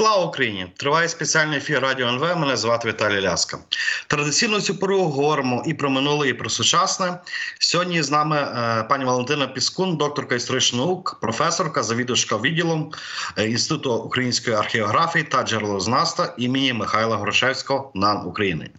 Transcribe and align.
Слава 0.00 0.24
Україні! 0.24 0.66
Триває 0.76 1.08
спеціальний 1.08 1.58
ефір 1.58 1.80
Радіо 1.80 2.08
НВ. 2.08 2.36
Мене 2.36 2.56
звати 2.56 2.88
Віталій 2.88 3.20
Ляска. 3.20 3.58
Традиційно 4.06 4.60
цю 4.60 4.78
пору 4.78 5.02
говоримо 5.02 5.62
і 5.66 5.74
про 5.74 5.90
минуле, 5.90 6.28
і 6.28 6.34
про 6.34 6.50
сучасне. 6.50 7.18
Сьогодні 7.58 8.02
з 8.02 8.10
нами 8.10 8.36
е, 8.36 8.82
пані 8.82 9.04
Валентина 9.04 9.46
Піскун, 9.46 9.96
докторка 9.96 10.34
історичних 10.34 10.80
наук, 10.80 11.18
професорка, 11.20 11.82
завідувачка 11.82 12.36
відділом 12.36 12.92
е, 13.38 13.46
Інституту 13.46 13.94
української 13.94 14.56
археографії 14.56 15.24
та 15.24 15.42
джерелознавства 15.42 16.34
імені 16.38 16.72
Михайла 16.72 17.16
Грошевського 17.16 17.92
НАН 17.94 18.26
України. 18.26 18.70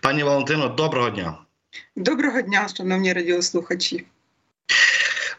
Пані 0.00 0.22
Валентино, 0.22 0.68
доброго 0.68 1.10
дня. 1.10 1.34
Доброго 1.96 2.42
дня, 2.42 2.68
шановні 2.76 3.12
радіослухачі. 3.12 4.04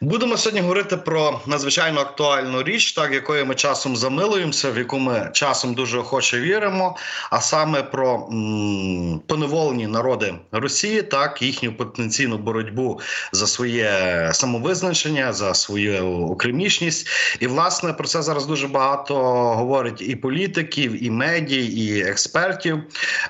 Будемо 0.01 0.37
сьогодні 0.37 0.61
говорити 0.61 0.97
про 0.97 1.39
надзвичайно 1.45 2.01
актуальну 2.01 2.63
річ, 2.63 2.93
так 2.93 3.13
якою 3.13 3.45
ми 3.45 3.55
часом 3.55 3.95
замилуємося, 3.95 4.71
в 4.71 4.77
яку 4.77 4.99
ми 4.99 5.29
часом 5.33 5.73
дуже 5.73 5.99
охоче 5.99 6.39
віримо. 6.39 6.97
А 7.29 7.41
саме 7.41 7.83
про 7.83 8.27
м, 8.31 9.21
поневолені 9.27 9.87
народи 9.87 10.33
Росії, 10.51 11.01
так 11.01 11.41
їхню 11.41 11.73
потенційну 11.73 12.37
боротьбу 12.37 12.99
за 13.31 13.47
своє 13.47 14.29
самовизначення, 14.33 15.33
за 15.33 15.53
свою 15.53 16.07
окремішність. 16.31 17.07
І 17.39 17.47
власне 17.47 17.93
про 17.93 18.07
це 18.07 18.21
зараз 18.21 18.45
дуже 18.45 18.67
багато 18.67 19.15
говорять 19.55 20.01
і 20.01 20.15
політиків, 20.15 21.03
і 21.03 21.09
медій, 21.09 21.65
і 21.65 22.01
експертів. 22.01 22.83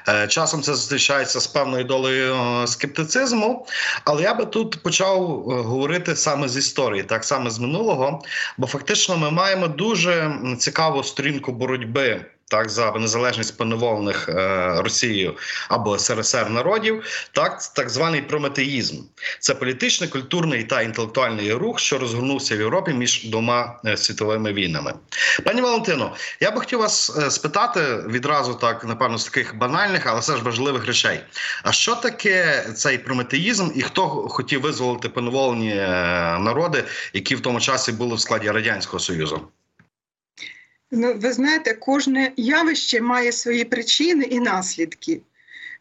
Е, 0.10 0.28
часом 0.28 0.62
це 0.62 0.76
зустрічається 0.76 1.40
з 1.40 1.48
певною 1.48 1.84
долею 1.84 2.36
е, 2.36 2.68
скептицизму. 2.68 3.68
Але 4.04 4.24
я 4.24 4.34
би 4.34 4.46
тут 4.46 4.84
почав 4.84 5.22
е, 5.50 5.62
говорити 5.62 6.16
саме 6.16 6.48
з 6.48 6.55
історії, 6.56 7.04
так 7.04 7.24
само 7.24 7.50
з 7.50 7.60
минулого. 7.60 8.22
Бо 8.58 8.68
фактично 8.68 9.18
ми 9.18 9.32
маємо 9.32 9.68
дуже 9.68 10.40
цікаву 10.58 11.04
сторінку 11.04 11.52
боротьби. 11.52 12.26
Так, 12.48 12.70
за 12.70 12.92
незалежність 12.92 13.58
поневолених 13.58 14.30
е, 14.30 14.82
Росією 14.82 15.38
або 15.70 16.00
СРСР 16.00 16.50
народів, 16.50 17.04
так 17.32 17.62
так 17.76 17.90
званий 17.90 18.22
прометеїзм. 18.22 19.02
Це 19.40 19.56
політичний, 19.56 20.10
культурний 20.10 20.64
та 20.64 20.82
інтелектуальний 20.82 21.54
рух, 21.54 21.80
що 21.80 21.98
розгорнувся 21.98 22.56
в 22.56 22.60
Європі 22.60 22.94
між 22.94 23.26
двома 23.30 23.80
е, 23.86 23.98
світовими 23.98 24.54
війнами. 24.54 24.94
Пані 25.46 25.62
Валентино, 25.62 26.16
я 26.40 26.52
би 26.52 26.60
хотів 26.60 26.80
вас 26.80 27.18
е, 27.18 27.32
спитати 27.32 27.82
відразу 28.08 28.54
так, 28.54 28.86
напевно, 28.86 29.18
з 29.18 29.26
таких 29.26 29.58
банальних, 29.58 30.06
але 30.06 30.20
все 30.20 30.38
ж 30.38 30.44
важливих 30.44 30.86
речей. 30.86 31.20
А 31.64 31.72
що 31.72 31.96
таке 31.96 32.66
цей 32.76 32.98
прометеїзм, 32.98 33.72
і 33.76 33.82
хто 33.82 34.08
хотів 34.08 34.62
визволити 34.62 35.10
поневолені 35.10 35.70
е, 35.70 35.88
народи, 36.40 36.84
які 37.14 37.36
в 37.36 37.42
тому 37.42 37.60
часі 37.60 37.92
були 37.92 38.16
в 38.16 38.20
складі 38.20 38.52
радянського 38.52 39.00
союзу? 39.00 39.42
Ну, 40.98 41.14
ви 41.14 41.34
знаєте, 41.34 41.74
кожне 41.74 42.32
явище 42.38 43.02
має 43.02 43.32
свої 43.32 43.64
причини 43.64 44.24
і 44.24 44.40
наслідки. 44.40 45.22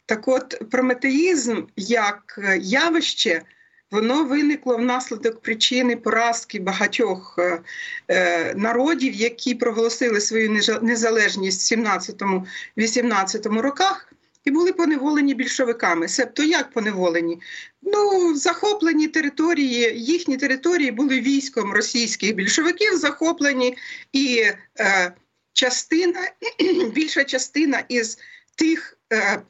Так 0.07 0.29
от, 0.29 0.71
прометеїзм 0.71 1.63
як 1.77 2.41
явище, 2.61 3.43
воно 3.91 4.25
виникло 4.25 4.77
внаслідок 4.77 5.41
причини 5.41 5.97
поразки 5.97 6.61
багатьох 6.61 7.37
е, 7.39 7.61
е 8.09 8.55
народів, 8.55 9.15
які 9.15 9.55
проголосили 9.55 10.21
свою 10.21 10.61
незалежність 10.83 11.73
в 11.73 11.77
17-18 11.77 13.61
роках 13.61 14.13
і 14.45 14.51
були 14.51 14.73
поневолені 14.73 15.35
більшовиками. 15.35 16.09
Себто 16.09 16.43
як 16.43 16.71
поневолені? 16.71 17.41
Ну, 17.83 18.35
захоплені 18.37 19.09
території, 19.09 20.01
їхні 20.01 20.37
території 20.37 20.91
були 20.91 21.21
військом 21.21 21.73
російських 21.73 22.35
більшовиків, 22.35 22.97
захоплені, 22.97 23.77
і 24.13 24.45
е, 24.81 25.13
частина, 25.53 26.21
більша 26.95 27.25
частина 27.25 27.85
із 27.89 28.19
тих. 28.57 28.99
Е, 29.13 29.43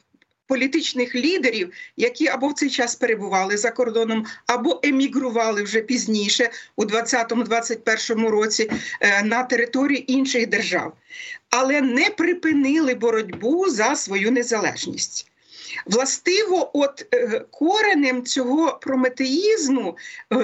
Політичних 0.47 1.15
лідерів, 1.15 1.73
які 1.97 2.27
або 2.27 2.47
в 2.47 2.53
цей 2.53 2.69
час 2.69 2.95
перебували 2.95 3.57
за 3.57 3.71
кордоном, 3.71 4.25
або 4.47 4.79
емігрували 4.83 5.63
вже 5.63 5.81
пізніше, 5.81 6.49
у 6.75 6.85
20-21 6.85 8.27
році, 8.27 8.71
е, 9.01 9.23
на 9.23 9.43
території 9.43 10.13
інших 10.13 10.47
держав 10.47 10.93
але 11.57 11.81
не 11.81 12.09
припинили 12.09 12.95
боротьбу 12.95 13.69
за 13.69 13.95
свою 13.95 14.31
незалежність. 14.31 15.31
Властиво, 15.85 16.71
от 16.73 17.05
е, 17.13 17.45
коренем 17.51 18.23
цього 18.23 18.79
прометеїзму 18.81 19.97
е, 20.33 20.35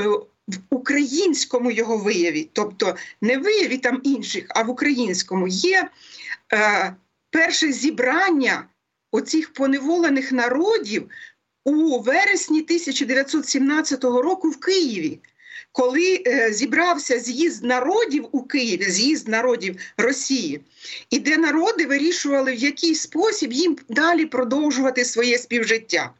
в 0.48 0.58
українському 0.70 1.72
його 1.72 1.98
вияві, 1.98 2.50
тобто 2.54 2.96
не 3.22 3.38
вияві 3.38 3.78
там 3.78 4.02
інших, 4.04 4.46
а 4.50 4.64
в 4.64 4.70
українському 4.70 5.48
є 5.48 5.90
перше 7.30 7.72
зібрання 7.72 8.64
оцих 9.12 9.54
поневолених 9.54 10.32
народів 10.32 11.10
у 11.66 12.00
вересні 12.00 12.60
1917 12.62 14.04
року 14.04 14.50
в 14.50 14.60
Києві 14.60 15.20
коли 15.72 16.24
е, 16.28 16.54
зібрався 16.54 17.20
з'їзд 17.20 17.64
народів 17.64 18.28
у 18.32 18.44
Києві, 18.44 18.84
з'їзд 18.84 19.28
народів 19.28 19.76
Росії, 19.98 20.62
і 21.10 21.20
де 21.20 21.38
народи 21.38 21.86
вирішували, 21.86 22.52
в 22.52 22.56
який 22.56 22.96
спосіб 22.96 23.54
їм 23.54 23.78
далі 23.90 24.26
продовжувати 24.26 25.06
своє 25.06 25.38
співжиття. 25.38 26.12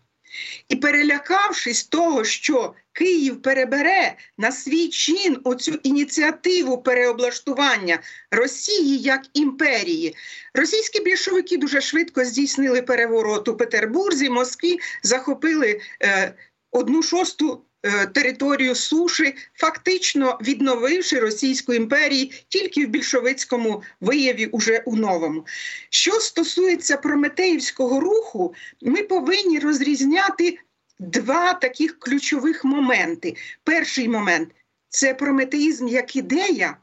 І 0.70 0.76
перелякавшись 0.76 1.84
того, 1.84 2.24
що 2.24 2.74
Київ 2.94 3.42
перебере 3.42 4.16
на 4.38 4.52
свій 4.52 4.90
чин 4.90 5.38
оцю 5.44 5.80
ініціативу 5.84 6.78
переоблаштування 6.78 8.00
Росії 8.32 8.98
як 8.98 9.22
імперії, 9.34 10.16
російські 10.54 11.02
більшовики 11.02 11.58
дуже 11.58 11.82
швидко 11.82 12.26
здійснили 12.26 12.82
переворот 12.82 13.48
у 13.48 13.58
Петербурзі, 13.58 14.30
Москві, 14.30 14.80
захопили 15.04 15.82
е, 16.04 16.34
одну 16.72 17.04
шосту 17.04 17.66
територію 18.14 18.76
суші, 18.76 19.36
фактично 19.54 20.38
відновивши 20.42 21.20
Російську 21.20 21.74
імперію 21.74 22.30
тільки 22.50 22.86
в 22.86 22.90
більшовицькому 22.90 23.84
вияві, 24.02 24.46
уже 24.46 24.84
у 24.86 24.96
новому. 24.96 25.46
Що 25.90 26.12
стосується 26.12 26.98
Прометеївського 26.98 28.00
руху, 28.00 28.54
ми 28.82 29.04
повинні 29.04 29.60
розрізняти 29.60 30.58
два 31.00 31.54
таких 31.54 32.00
ключових 32.00 32.66
моменти. 32.66 33.36
Перший 33.64 34.10
момент 34.10 34.50
це 34.90 35.14
прометеїзм 35.14 35.88
як 35.88 36.16
ідея. 36.16 36.78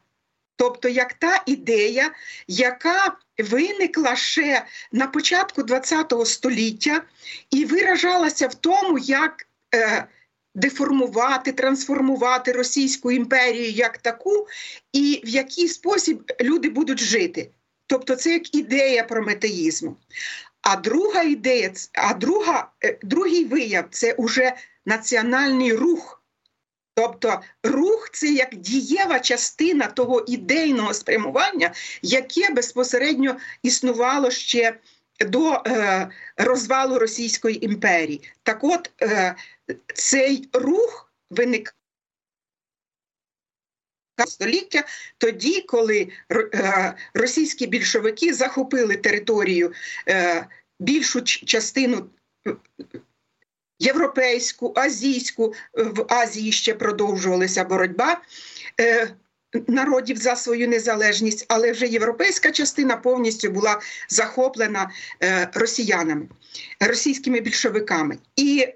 Тобто, 0.57 0.89
як 0.89 1.15
та 1.15 1.43
ідея, 1.47 2.11
яка 2.49 3.17
виникла 3.39 4.17
ще 4.17 4.67
на 4.93 5.07
початку 5.07 5.63
ХХ 5.63 6.27
століття 6.27 7.03
і 7.51 7.65
виражалася 7.65 8.49
в 8.49 8.55
тому, 8.55 8.99
як 8.99 9.47
е, 9.75 10.07
деформувати, 10.59 11.53
трансформувати 11.53 12.53
Російську 12.53 13.11
імперію 13.11 13.71
як 13.71 13.99
таку, 13.99 14.47
і 14.93 15.23
в 15.25 15.29
який 15.29 15.69
спосіб 15.69 16.33
люди 16.41 16.69
будуть 16.71 17.01
жити. 17.01 17.51
Тобто, 17.87 18.17
це 18.17 18.33
як 18.33 18.55
ідея 18.55 19.05
прометеїзму. 19.05 19.97
А 20.63 20.77
друга 20.77 21.23
ідея, 21.23 21.73
а 21.93 22.15
друга, 22.15 22.71
е, 22.85 22.99
другий 23.03 23.45
вияв 23.45 23.85
це 23.91 24.13
уже 24.13 24.53
національний 24.87 25.73
рух. 25.73 26.23
Тобто 26.95 27.41
рух 27.63 28.11
це 28.13 28.27
як 28.27 28.55
дієва 28.55 29.21
частина 29.21 29.87
того 29.87 30.25
ідейного 30.27 30.95
спрямування, 30.95 31.73
яке 32.03 32.51
безпосередньо 32.51 33.37
існувало 33.63 34.31
ще 34.31 34.79
до 35.21 35.63
е, 35.67 36.09
розвалу 36.37 36.99
Російської 36.99 37.65
імперії. 37.65 38.31
Так 38.43 38.65
от 38.65 38.91
е, 39.03 39.35
цей 39.95 40.49
рух 40.53 41.13
виник. 41.31 41.75
Століття 44.27 44.85
тоді, 45.19 45.61
коли 45.61 46.09
е, 46.33 46.95
російські 47.15 47.67
більшовики 47.67 48.35
захопили 48.35 48.97
територію 48.97 49.73
е, 50.09 50.47
більшу 50.81 51.23
частину 51.23 52.11
е, 52.47 52.57
європейську, 53.79 54.73
азійську, 54.77 55.55
в 55.75 56.05
Азії 56.09 56.53
ще 56.53 56.75
продовжувалася 56.75 57.65
боротьба 57.65 58.21
народів 59.69 60.17
за 60.17 60.37
свою 60.37 60.69
незалежність, 60.69 61.47
але 61.49 61.73
вже 61.73 61.87
європейська 61.87 62.51
частина 62.51 62.97
повністю 62.97 63.51
була 63.51 63.81
захоплена 64.09 64.91
росіянами, 65.55 66.29
російськими 66.81 67.41
більшовиками. 67.41 68.19
І 68.37 68.69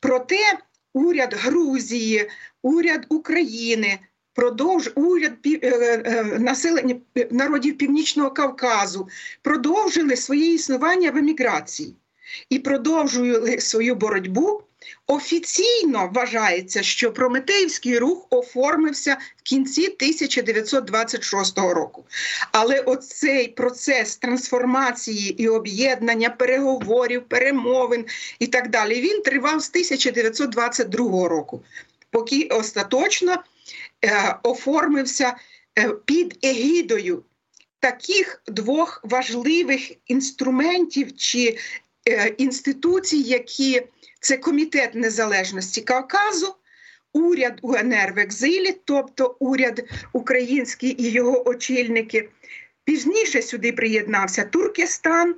Проте 0.00 0.58
уряд 0.94 1.34
Грузії, 1.34 2.30
уряд 2.62 3.06
України, 3.08 3.98
продовж 4.34 4.92
уряд 4.94 5.32
е, 5.46 5.58
е, 5.62 6.38
населення 6.38 6.96
народів 7.30 7.78
Північного 7.78 8.30
Кавказу 8.30 9.08
продовжили 9.42 10.16
своє 10.16 10.54
існування 10.54 11.10
в 11.10 11.16
еміграції 11.16 11.96
і 12.50 12.58
продовжували 12.58 13.60
свою 13.60 13.94
боротьбу 13.94 14.62
Офіційно 15.06 16.10
вважається, 16.14 16.82
що 16.82 17.12
Прометеївський 17.12 17.98
рух 17.98 18.26
оформився 18.30 19.16
в 19.36 19.42
кінці 19.42 19.86
1926 19.86 21.58
року. 21.58 22.04
Але 22.52 22.80
оцей 22.80 23.48
процес 23.48 24.16
трансформації 24.16 25.42
і 25.42 25.48
об'єднання 25.48 26.30
переговорів, 26.30 27.22
перемовин 27.28 28.04
і 28.38 28.46
так 28.46 28.70
далі 28.70 29.00
він 29.00 29.22
тривав 29.22 29.60
з 29.60 29.68
1922 29.68 31.28
року, 31.28 31.62
поки 32.10 32.44
остаточно 32.44 33.42
е, 34.04 34.36
оформився 34.42 35.36
е, 35.78 35.88
під 35.88 36.38
егідою 36.44 37.22
таких 37.80 38.42
двох 38.46 39.00
важливих 39.04 39.92
інструментів 40.06 41.16
чи 41.16 41.58
е, 42.08 42.28
інституцій, 42.28 43.18
які 43.18 43.82
це 44.20 44.36
комітет 44.36 44.94
незалежності 44.94 45.80
Кавказу, 45.80 46.54
уряд 47.12 47.58
УНР 47.62 48.12
в 48.16 48.18
екзилі, 48.18 48.76
тобто 48.84 49.36
уряд 49.38 49.84
український 50.12 51.02
і 51.02 51.10
його 51.10 51.48
очільники. 51.48 52.28
Пізніше 52.84 53.42
сюди 53.42 53.72
приєднався 53.72 54.44
Туркестан. 54.44 55.34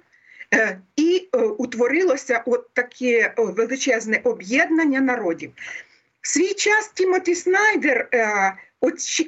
Е, 0.55 0.81
і 0.97 1.29
е, 1.35 1.39
утворилося 1.39 2.43
от 2.47 2.75
таке 2.75 3.35
величезне 3.37 4.21
об'єднання 4.25 5.01
народів. 5.01 5.53
В 6.21 6.29
свій 6.29 6.55
час 6.55 6.91
Тімоті 6.95 7.35
Снайдер, 7.35 8.09
е, 8.15 8.53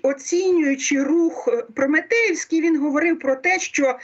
оцінюючи 0.02 1.02
рух 1.02 1.48
Прометеївський, 1.76 2.60
він 2.60 2.80
говорив 2.80 3.18
про 3.18 3.36
те, 3.36 3.58
що 3.58 3.98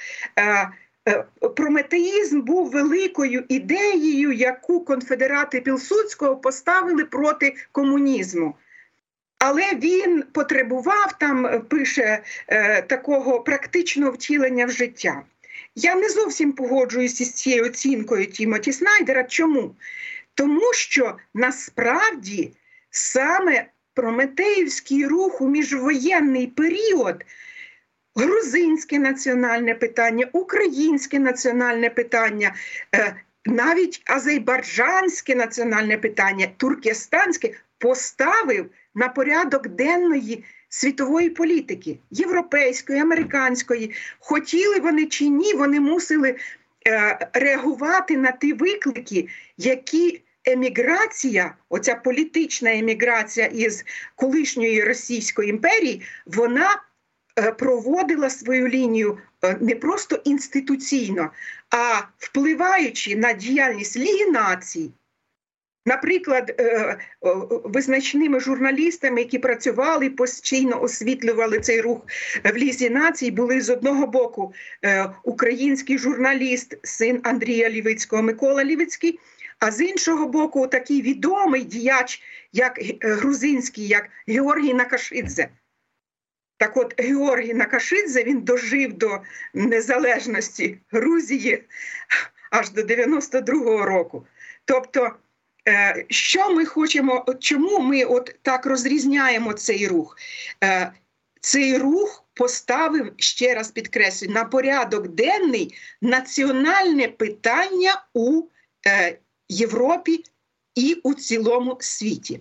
прометеїзм 1.57 2.41
був 2.41 2.71
великою 2.71 3.45
ідеєю, 3.49 4.33
яку 4.33 4.85
конфедерати 4.85 5.61
Пілсудського 5.61 6.37
поставили 6.37 7.05
проти 7.05 7.55
комунізму. 7.73 8.55
Але 9.39 9.63
він 9.75 10.25
потребував 10.33 11.19
там, 11.21 11.63
пише 11.69 12.23
е, 12.49 12.83
такого 12.83 13.41
практичного 13.41 14.13
втілення 14.13 14.67
в 14.67 14.71
життя. 14.71 15.23
Я 15.75 15.95
не 15.95 16.09
зовсім 16.09 16.53
погоджуюся 16.53 17.25
з 17.25 17.33
цією 17.33 17.65
оцінкою 17.65 18.27
Тімоті 18.27 18.73
Снайдера. 18.73 19.25
Чому? 19.25 19.75
Тому 20.35 20.73
що 20.73 21.17
насправді 21.35 22.53
саме 22.91 23.67
Прометеївський 23.99 25.07
рух 25.07 25.41
у 25.41 25.49
міжвоєнний 25.49 26.47
період 26.47 27.25
грузинське 28.19 28.99
національне 28.99 29.75
питання, 29.75 30.27
українське 30.33 31.19
національне 31.19 31.91
питання, 31.91 32.55
е, 32.95 33.15
навіть 33.47 34.03
азербайджанське 34.07 35.35
національне 35.35 35.99
питання, 35.99 36.47
туркестанське 36.57 37.51
поставив 37.79 38.71
на 38.95 39.09
порядок 39.09 39.69
денної 39.69 40.45
світової 40.69 41.31
політики, 41.31 41.99
європейської, 42.11 43.01
американської. 43.01 43.95
Хотіли 44.19 44.81
вони 44.81 45.07
чи 45.07 45.29
ні, 45.29 45.55
вони 45.55 45.81
мусили 45.81 46.37
е, 46.89 47.31
реагувати 47.33 48.17
на 48.17 48.31
ті 48.33 48.53
виклики, 48.53 49.29
які 49.57 50.21
еміграція, 50.45 51.55
оця 51.69 51.95
політична 51.95 52.75
еміграція 52.75 53.47
із 53.47 53.85
колишньої 54.17 54.85
Російської 54.85 55.51
імперії, 55.51 56.03
вона 56.27 56.83
проводила 57.43 58.31
свою 58.31 58.69
лінію 58.69 59.19
е, 59.45 59.57
не 59.61 59.75
просто 59.75 60.21
інституційно, 60.25 61.31
а 61.71 62.01
впливаючи 62.19 63.17
на 63.17 63.33
діяльність 63.33 63.97
Ліги 63.97 64.31
націй. 64.31 64.91
Наприклад, 65.87 66.55
е, 66.61 66.99
визначними 67.65 68.41
журналістами, 68.41 69.21
які 69.21 69.39
працювали 69.39 70.11
постійно 70.11 70.83
освітлювали 70.83 71.61
цей 71.61 71.81
рух 71.81 72.07
в 72.45 72.57
лізі 72.57 72.91
націй, 72.91 73.31
були 73.31 73.61
з 73.61 73.71
одного 73.71 74.07
боку 74.07 74.53
український 75.25 75.99
журналіст, 75.99 76.77
син 76.83 77.21
Андрія 77.23 77.71
Лівицького, 77.71 78.23
Микола 78.23 78.65
Лівицький, 78.65 79.19
а 79.59 79.71
з 79.71 79.81
іншого 79.81 80.27
боку, 80.27 80.67
такий 80.67 81.03
відомий 81.03 81.65
діяч, 81.65 82.23
як 82.53 82.81
грузинський, 83.01 83.87
як 83.87 84.09
Георгій 84.27 84.75
Накашидзе. 84.75 85.49
Так 86.59 86.77
от 86.77 87.01
Георгій 87.01 87.55
Накашидзе 87.55 88.25
він 88.25 88.41
дожив 88.41 88.93
до 88.93 89.19
незалежності 89.55 90.79
Грузії 90.91 91.65
аж 92.51 92.71
до 92.71 92.83
92-го 92.83 93.85
року. 93.85 94.27
Тобто, 94.65 95.11
е, 95.69 96.05
що 96.09 96.51
ми 96.51 96.65
хочемо, 96.65 97.27
чому 97.41 97.79
ми 97.79 98.05
от 98.05 98.35
так 98.43 98.67
розрізняємо 98.67 99.53
цей 99.53 99.87
рух? 99.89 100.17
Е, 100.65 100.93
цей 101.41 101.79
рух 101.79 102.25
поставив, 102.35 103.13
ще 103.17 103.55
раз 103.55 103.71
підкреслюю, 103.71 104.35
на 104.35 104.45
порядок 104.45 105.09
денний 105.09 105.75
національне 106.03 107.09
питання 107.09 108.05
у 108.15 108.43
е, 108.87 109.19
Європі 109.49 110.25
і 110.75 110.95
у 111.03 111.15
цілому 111.15 111.77
світі. 111.81 112.41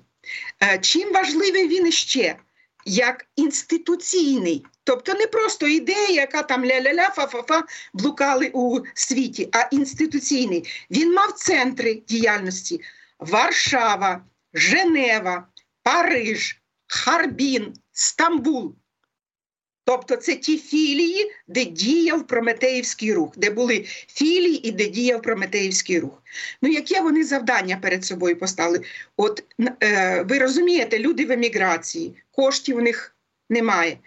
Чим 0.82 1.14
важливий 1.14 1.68
він 1.68 1.88
іще? 1.88 2.36
Як 2.88 3.26
інституційний, 3.36 4.66
тобто 4.84 5.14
не 5.14 5.28
просто 5.28 5.68
ідея, 5.68 6.10
яка 6.10 6.44
там 6.44 6.66
ля-ля-ля, 6.66 7.10
фа-фа-фа 7.16 7.64
блукали 7.94 8.52
у 8.54 8.80
світі, 8.94 9.50
а 9.52 9.68
інституційний. 9.72 10.86
Він 10.92 11.14
мав 11.14 11.32
центри 11.32 12.02
діяльності: 12.08 12.82
Варшава, 13.20 14.22
Женева, 14.54 15.48
Париж, 15.84 16.62
Харбін, 16.88 17.74
Стамбул. 17.92 18.76
Тобто 19.88 20.16
це 20.16 20.36
ті 20.36 20.58
філії, 20.58 21.32
де 21.48 21.66
діяв 21.66 22.28
Прометеївський 22.28 23.14
рух, 23.14 23.34
де 23.38 23.50
були 23.50 23.86
філії 24.08 24.68
і 24.68 24.72
де 24.72 24.86
діяв 24.86 25.22
Прометеївський 25.22 26.00
рух. 26.00 26.24
Ну, 26.62 26.70
яке 26.70 27.02
вони 27.02 27.24
завдання 27.24 27.78
перед 27.82 28.06
собою 28.06 28.40
поставили? 28.40 28.82
От 29.18 29.44
е, 29.84 30.24
ви 30.30 30.40
розумієте, 30.40 31.00
люди 31.00 31.26
в 31.26 31.32
еміграції, 31.32 32.16
коштів 32.32 32.78
у 32.78 32.82
них 32.82 33.16
немає. 33.50 33.98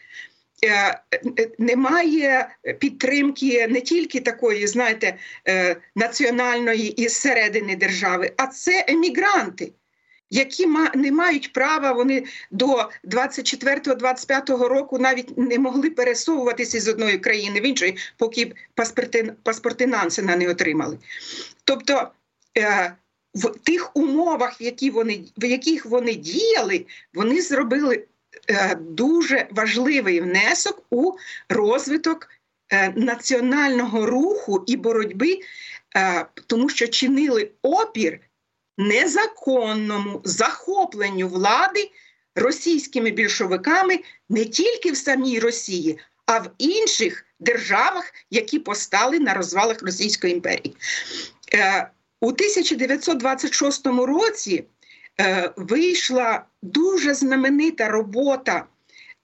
Е, 0.64 1.00
е, 1.38 1.50
немає 1.58 2.48
підтримки 2.78 3.66
не 3.66 3.80
тільки 3.80 4.20
такої, 4.20 4.66
знаєте, 4.66 5.18
е, 5.48 5.76
національної 5.96 7.02
із 7.02 7.12
середини 7.12 7.76
держави, 7.76 8.32
а 8.36 8.46
це 8.46 8.84
емігранти 8.88 9.72
які 10.30 10.66
не 10.94 11.12
мають 11.12 11.52
права, 11.52 11.92
вони 11.92 12.24
до 12.50 12.90
24-25 13.04 14.68
року 14.68 14.98
навіть 14.98 15.38
не 15.38 15.58
могли 15.58 15.90
пересовуватися 15.90 16.80
з 16.80 16.88
одної 16.88 17.18
країни 17.18 17.60
в 17.60 17.66
іншої, 17.66 17.96
поки 18.16 18.52
паспорти, 18.74 19.34
паспорти 19.42 19.86
Нансена 19.86 20.36
не 20.36 20.48
отримали. 20.48 20.98
Тобто 21.64 22.10
е, 22.58 22.92
в 23.34 23.58
тих 23.58 23.96
умовах, 23.96 24.60
які 24.60 24.90
вони, 24.90 25.20
в 25.38 25.44
яких 25.44 25.86
вони 25.86 26.14
діяли, 26.14 26.86
вони 27.14 27.42
зробили 27.42 28.04
е, 28.50 28.74
дуже 28.74 29.48
важливий 29.50 30.20
внесок 30.20 30.82
у 30.90 31.12
розвиток 31.48 32.28
е, 32.72 32.92
національного 32.96 34.06
руху 34.06 34.64
і 34.66 34.76
боротьби, 34.76 35.40
тому 36.46 36.68
що 36.68 36.88
чинили 36.88 37.50
опір 37.62 38.20
незаконному 38.80 40.20
захопленню 40.24 41.28
влади 41.28 41.90
російськими 42.34 43.10
більшовиками 43.10 44.00
не 44.28 44.44
тільки 44.44 44.92
в 44.92 44.96
самій 44.96 45.38
Росії, 45.38 45.98
а 46.26 46.38
в 46.38 46.50
інших 46.58 47.24
державах, 47.40 48.12
які 48.30 48.58
постали 48.58 49.18
на 49.18 49.34
розвалах 49.34 49.82
Російської 49.82 50.32
імперії. 50.32 50.76
Е, 51.54 51.90
у 52.20 52.26
1926 52.26 53.86
році 53.86 54.64
е, 55.20 55.52
вийшла 55.56 56.44
дуже 56.62 57.14
знаменита 57.14 57.88
робота 57.88 58.64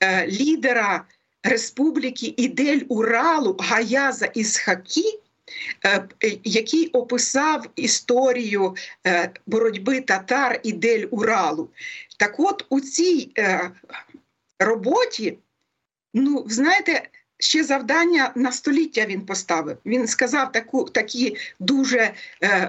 е, 0.00 0.26
лідера 0.26 1.04
Республіки 1.42 2.34
Ідель 2.36 2.80
Уралу 2.88 3.56
Гаяза 3.60 4.26
Ісхакі, 4.26 5.20
який 6.44 6.88
описав 6.88 7.66
історію 7.76 8.76
е, 9.06 9.30
боротьби 9.46 10.00
татар 10.00 10.60
і 10.62 10.72
дель 10.72 11.06
Уралу. 11.10 11.70
Так 12.18 12.40
от 12.40 12.66
у 12.68 12.80
цій 12.80 13.32
е, 13.38 13.70
роботі, 14.58 15.38
ну, 16.14 16.44
знаєте, 16.48 17.08
ще 17.38 17.64
завдання 17.64 18.32
на 18.34 18.52
століття 18.52 19.06
він 19.06 19.26
поставив. 19.26 19.76
Він 19.86 20.06
сказав 20.06 20.52
таку, 20.52 20.84
такі 20.84 21.36
дуже 21.60 22.14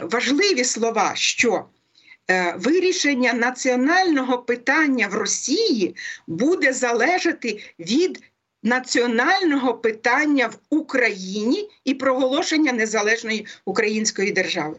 важливі 0.01 0.63
слова, 0.63 1.11
що 1.15 1.65
Вирішення 2.55 3.33
національного 3.33 4.37
питання 4.37 5.07
в 5.07 5.13
Росії 5.13 5.95
буде 6.27 6.73
залежати 6.73 7.73
від 7.79 8.23
національного 8.63 9.73
питання 9.73 10.47
в 10.47 10.57
Україні 10.69 11.69
і 11.83 11.93
проголошення 11.93 12.71
незалежної 12.71 13.47
української 13.65 14.31
держави. 14.31 14.75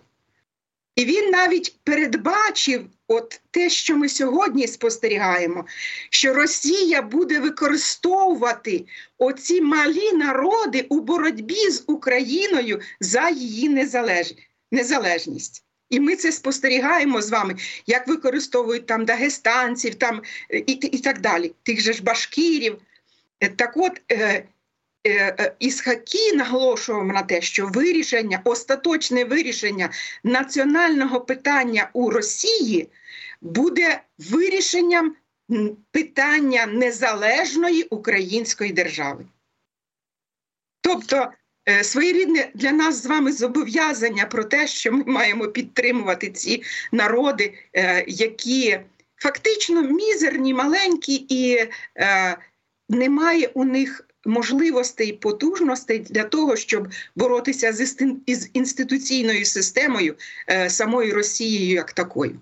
І 0.98 1.04
він 1.04 1.30
навіть 1.30 1.76
передбачив 1.84 2.86
от 3.08 3.40
те, 3.50 3.70
що 3.70 3.96
ми 3.96 4.08
сьогодні 4.08 4.66
спостерігаємо, 4.66 5.64
що 6.10 6.34
Росія 6.34 7.02
буде 7.02 7.38
використовувати 7.38 8.84
оці 9.18 9.60
малі 9.62 10.12
народи 10.12 10.86
у 10.88 11.00
боротьбі 11.00 11.70
з 11.70 11.84
Україною 11.86 12.80
за 13.00 13.28
її 13.28 13.68
незалеж... 13.68 14.34
незалежність. 14.72 15.64
І 15.90 16.00
ми 16.00 16.16
це 16.16 16.32
спостерігаємо 16.32 17.22
з 17.22 17.30
вами, 17.30 17.56
як 17.86 18.08
використовують 18.08 18.86
там 18.86 19.04
дагестанців, 19.04 19.94
там 19.94 20.22
і, 20.66 20.72
і 20.72 20.98
так 20.98 21.20
далі, 21.20 21.52
тих 21.62 21.80
же 21.80 21.92
ж 21.92 22.02
башкірів. 22.02 22.78
Так 23.38 23.76
от 23.76 24.00
е, 24.12 24.44
е, 25.06 25.54
Ісхакі 25.58 26.32
наголошував 26.32 27.06
на 27.06 27.22
те, 27.22 27.40
що 27.40 27.66
вирішення, 27.66 28.40
остаточне 28.44 29.24
вирішення 29.24 29.90
національного 30.24 31.20
питання 31.20 31.90
у 31.92 32.10
Росії 32.10 32.88
буде 33.40 34.00
вирішенням 34.18 35.16
питання 35.90 36.66
незалежної 36.66 37.82
української 37.82 38.72
держави. 38.72 39.26
Тобто 40.80 41.32
е, 41.68 41.84
своєрідне 41.84 42.50
для 42.54 42.72
нас 42.72 43.02
з 43.02 43.06
вами 43.06 43.32
зобов'язання 43.32 44.26
про 44.26 44.44
те, 44.44 44.66
що 44.66 44.92
ми 44.92 45.04
маємо 45.06 45.48
підтримувати 45.48 46.30
ці 46.30 46.62
народи, 46.92 47.54
е, 47.72 48.04
які 48.08 48.80
фактично 49.16 49.82
мізерні, 49.82 50.54
маленькі, 50.54 51.14
і 51.14 51.68
е, 51.96 52.36
немає 52.88 53.50
у 53.54 53.64
них 53.64 54.08
можливостей, 54.24 55.12
потужностей 55.12 55.98
для 55.98 56.24
того, 56.24 56.56
щоб 56.56 56.88
боротися 57.16 57.72
з 57.72 57.96
інституційною 58.52 59.44
системою 59.44 60.14
самої 60.68 61.12
Росією 61.12 61.74
як 61.74 61.92
такою. 61.92 62.40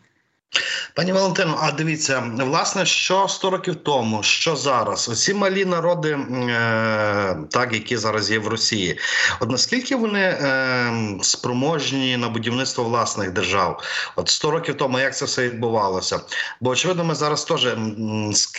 Пані 0.96 1.12
Валентино, 1.12 1.58
а 1.62 1.72
дивіться, 1.72 2.32
власне, 2.38 2.86
що 2.86 3.28
100 3.28 3.50
років 3.50 3.76
тому, 3.76 4.22
що 4.22 4.56
зараз, 4.56 5.08
оці 5.08 5.34
малі 5.34 5.64
народи, 5.64 6.10
е, 6.10 7.36
так 7.50 7.72
які 7.72 7.96
зараз 7.96 8.30
є 8.30 8.38
в 8.38 8.48
Росії, 8.48 8.98
от 9.40 9.50
наскільки 9.50 9.96
вони 9.96 10.20
е, 10.20 10.92
спроможні 11.22 12.16
на 12.16 12.28
будівництво 12.28 12.84
власних 12.84 13.30
держав? 13.30 13.82
От 14.16 14.28
100 14.28 14.50
років 14.50 14.76
тому 14.76 14.98
як 14.98 15.16
це 15.16 15.24
все 15.24 15.48
відбувалося? 15.48 16.20
Бо 16.60 16.70
очевидно, 16.70 17.04
ми 17.04 17.14
зараз 17.14 17.44
теж 17.44 17.68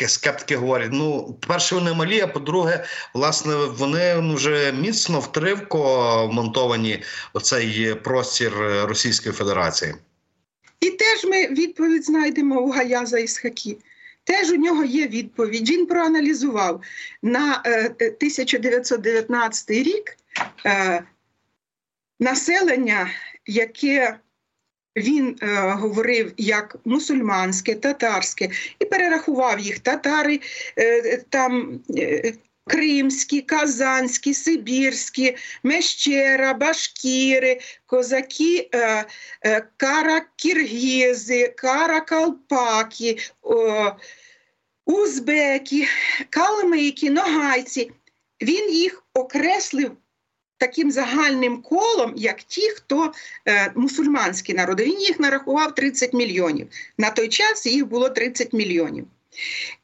скептики 0.06 0.58
говорять: 0.58 0.90
ну, 0.92 1.38
перше, 1.48 1.76
вони 1.76 1.94
малі, 1.94 2.22
а 2.22 2.28
по-друге, 2.28 2.86
власне, 3.14 3.56
вони 3.56 4.34
вже 4.36 4.72
міцно 4.72 5.20
втривко 5.20 6.28
вмонтовані 6.28 7.04
оцей 7.34 7.96
простір 7.96 8.54
Російської 8.88 9.36
Федерації. 9.36 9.96
І 10.80 10.90
теж 10.90 11.26
ми 11.26 11.48
відповідь 11.48 12.06
знайдемо 12.06 12.62
у 12.62 12.70
Гаяза 12.70 13.20
із 13.20 13.38
Хакі. 13.38 13.78
Теж 14.24 14.52
у 14.52 14.56
нього 14.56 14.84
є 14.84 15.08
відповідь. 15.08 15.70
Він 15.70 15.86
проаналізував 15.86 16.82
на 17.22 17.62
1919 17.66 19.70
е, 19.70 19.74
рік 19.74 20.18
е, 20.66 21.04
населення, 22.20 23.10
яке 23.46 24.20
він 24.96 25.38
е, 25.42 25.72
говорив 25.72 26.34
як 26.38 26.76
мусульманське, 26.86 27.76
татарське, 27.76 28.50
і 28.80 28.86
перерахував 28.86 29.60
їх 29.60 29.80
татари, 29.80 30.40
там 31.30 31.80
кримські, 32.68 33.42
казанські, 33.42 34.34
сибірські, 34.34 35.36
мещера, 35.64 36.54
башкіри, 36.54 37.60
козаки, 37.86 38.70
е, 38.74 39.06
е, 39.46 39.68
каракіргізи, 39.78 41.48
каракалпаки, 41.58 43.18
узбеки, 44.86 45.88
калмики, 46.30 47.10
ногайці. 47.10 47.92
Він 48.42 48.72
їх 48.72 49.04
окреслив. 49.14 49.92
Таким 50.60 50.92
загальним 50.92 51.62
колом, 51.62 52.14
як 52.16 52.44
ті, 52.44 52.70
хто 52.70 53.14
е, 53.48 53.72
мусульманські 53.76 54.54
народи, 54.54 54.84
він 54.84 55.02
їх 55.02 55.20
нарахував 55.20 55.76
30 55.76 56.14
мільйонів. 56.14 56.68
На 56.98 57.10
той 57.10 57.28
час 57.28 57.66
їх 57.66 57.88
було 57.88 58.10
30 58.10 58.54
мільйонів. 58.54 59.06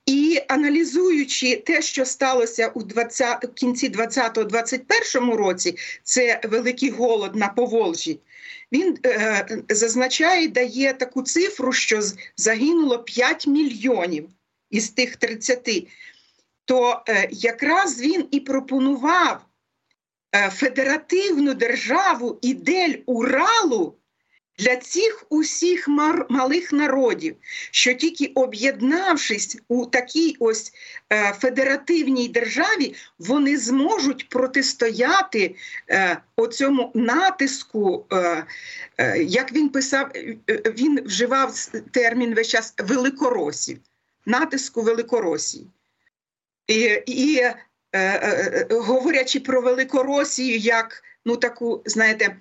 І 0.06 0.42
аналізуючи 0.48 1.56
те, 1.56 1.82
що 1.82 2.06
сталося 2.06 2.68
у 2.68 2.84
20, 2.84 3.46
в 3.46 3.54
кінці 3.54 3.90
20-21 3.90 5.34
році, 5.34 5.78
це 6.04 6.42
великий 6.44 6.90
голод 6.90 7.36
на 7.36 7.48
Поволжі, 7.48 8.20
він 8.72 8.98
е, 9.06 9.64
зазначає, 9.70 10.48
дає 10.48 10.94
таку 10.94 11.22
цифру, 11.22 11.74
що 11.74 12.02
загинуло 12.38 13.00
5 13.00 13.48
мільйонів 13.48 14.30
із 14.70 14.90
тих 14.90 15.16
30. 15.16 15.88
То 16.66 17.04
е, 17.10 17.28
якраз 17.32 18.02
він 18.02 18.28
і 18.32 18.40
пропонував 18.40 19.46
е, 20.36 20.50
федеративну 20.50 21.54
державу 21.54 22.40
ідель 22.42 22.94
Уралу 23.06 23.96
для 24.58 24.76
цих 24.76 25.26
усіх 25.30 25.88
малих 26.30 26.74
народів, 26.74 27.36
що 27.72 27.94
тільки 27.94 28.26
об'єднавшись 28.26 29.58
у 29.68 29.86
такій 29.86 30.36
ось 30.40 30.74
е, 31.10 31.34
федеративній 31.40 32.28
державі, 32.28 32.96
вони 33.20 33.58
зможуть 33.58 34.30
протистояти 34.30 35.56
е, 35.90 36.18
оцьому 36.36 36.92
натиску, 36.94 38.06
е, 38.12 38.46
е, 38.98 39.24
як 39.24 39.54
він 39.54 39.70
писав, 39.70 40.12
е, 40.16 40.38
він 40.50 41.04
вживав 41.06 41.56
термін 41.92 42.34
весь 42.34 42.48
час 42.48 42.74
великоросів, 42.78 43.78
натиску 44.26 44.82
Великоросії. 44.82 45.68
І, 46.68 47.02
і 47.06 47.38
е, 47.38 47.56
е, 47.94 48.68
е, 48.72 48.76
говорячи 48.76 49.40
про 49.40 49.62
Великоросію 49.62 50.58
як 50.58 51.04
ну 51.26 51.38
таку, 51.38 51.82
знаєте, 51.86 52.36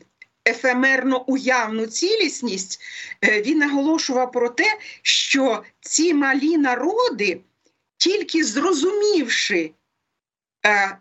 ефемерно 0.49 1.25
уявну 1.27 1.87
цілісність, 1.87 2.81
е, 3.25 3.43
він 3.43 3.59
наголошував 3.59 4.33
про 4.33 4.49
те, 4.49 4.79
що 5.03 5.63
ці 5.81 6.15
малі 6.15 6.59
народи, 6.59 7.41
тільки 7.97 8.45
зрозумівши, 8.45 9.71
е, 10.67 10.99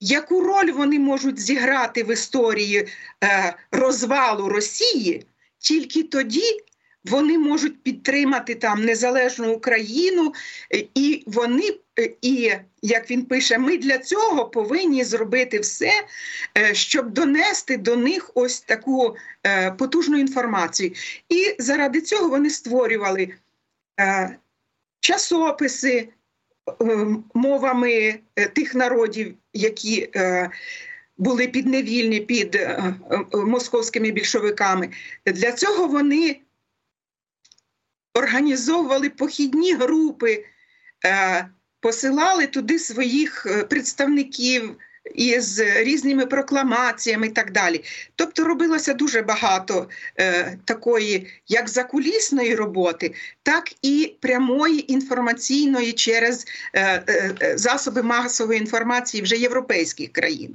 яку 0.00 0.40
роль 0.40 0.72
вони 0.72 0.98
можуть 0.98 1.40
зіграти 1.40 2.02
в 2.02 2.12
історії 2.12 2.88
е, 3.24 3.56
розвалу 3.70 4.48
Росії, 4.48 5.26
тільки 5.58 6.02
тоді 6.02 6.60
вони 7.04 7.38
можуть 7.38 7.82
підтримати 7.82 8.54
там 8.54 8.84
незалежну 8.84 9.52
Україну, 9.52 10.34
і 10.94 11.22
вони, 11.26 11.74
е, 11.98 12.10
і 12.22 12.52
як 12.82 13.10
він 13.10 13.24
пише, 13.24 13.58
ми 13.58 13.78
для 13.78 13.98
цього 13.98 14.44
повинні 14.44 15.04
зробити 15.04 15.58
все, 15.58 15.92
е, 16.58 16.74
щоб 16.74 17.10
донести 17.10 17.76
до 17.76 17.96
них 17.96 18.30
ось 18.34 18.60
таку 18.60 19.16
е, 19.46 19.70
потужну 19.70 20.18
інформацію. 20.18 20.92
І 21.28 21.54
заради 21.58 22.00
цього 22.00 22.28
вони 22.28 22.50
створювали 22.50 23.34
часописи 25.00 26.08
мовами 27.34 28.18
тих 28.54 28.74
народів, 28.74 29.34
які 29.52 30.08
були 31.18 31.48
підневільні 31.48 32.20
під 32.20 32.68
московськими 33.32 34.10
більшовиками. 34.10 34.88
Для 35.26 35.52
цього 35.52 35.86
вони 35.86 36.40
організовували 38.14 39.10
похідні 39.10 39.74
групи, 39.74 40.44
е, 41.04 41.46
посилали 41.80 42.46
туди 42.46 42.78
своїх 42.78 43.46
е, 43.46 43.64
представників 43.64 44.76
із 45.14 45.60
різними 45.60 46.26
прокламаціями 46.26 47.26
і 47.26 47.30
так 47.30 47.52
далі. 47.52 47.84
Тобто 48.16 48.44
робилося 48.44 48.94
дуже 48.94 49.22
багато 49.22 49.88
е, 50.18 50.58
такої 50.64 51.26
як 51.48 51.68
закулісної 51.68 52.54
роботи, 52.54 53.14
так 53.42 53.72
і 53.82 54.16
прямої 54.20 54.92
інформаційної 54.92 55.92
через 55.92 56.46
засоби 57.54 58.02
масової 58.02 58.60
інформації 58.60 59.22
вже 59.22 59.36
європейських 59.36 60.12
країн. 60.12 60.54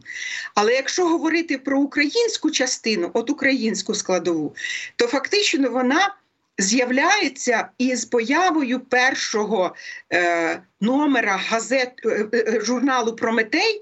Але 0.56 0.74
якщо 0.74 1.08
говорити 1.08 1.58
про 1.58 1.80
українську 1.80 2.52
частину, 2.52 3.12
от 3.14 3.30
українську 3.30 3.96
складову, 3.96 4.56
то 4.96 5.08
фактично 5.08 5.70
вона 5.70 6.16
з'являється 6.58 7.70
із 7.78 8.06
появою 8.06 8.80
першого 8.80 9.76
е, 10.14 10.62
номера 10.82 11.38
газет 11.38 11.92
е, 12.06 12.28
е, 12.34 12.62
журналу 12.62 13.16
Прометей 13.16 13.82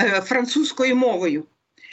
е, 0.00 0.20
французькою 0.20 0.96
мовою. 0.96 1.46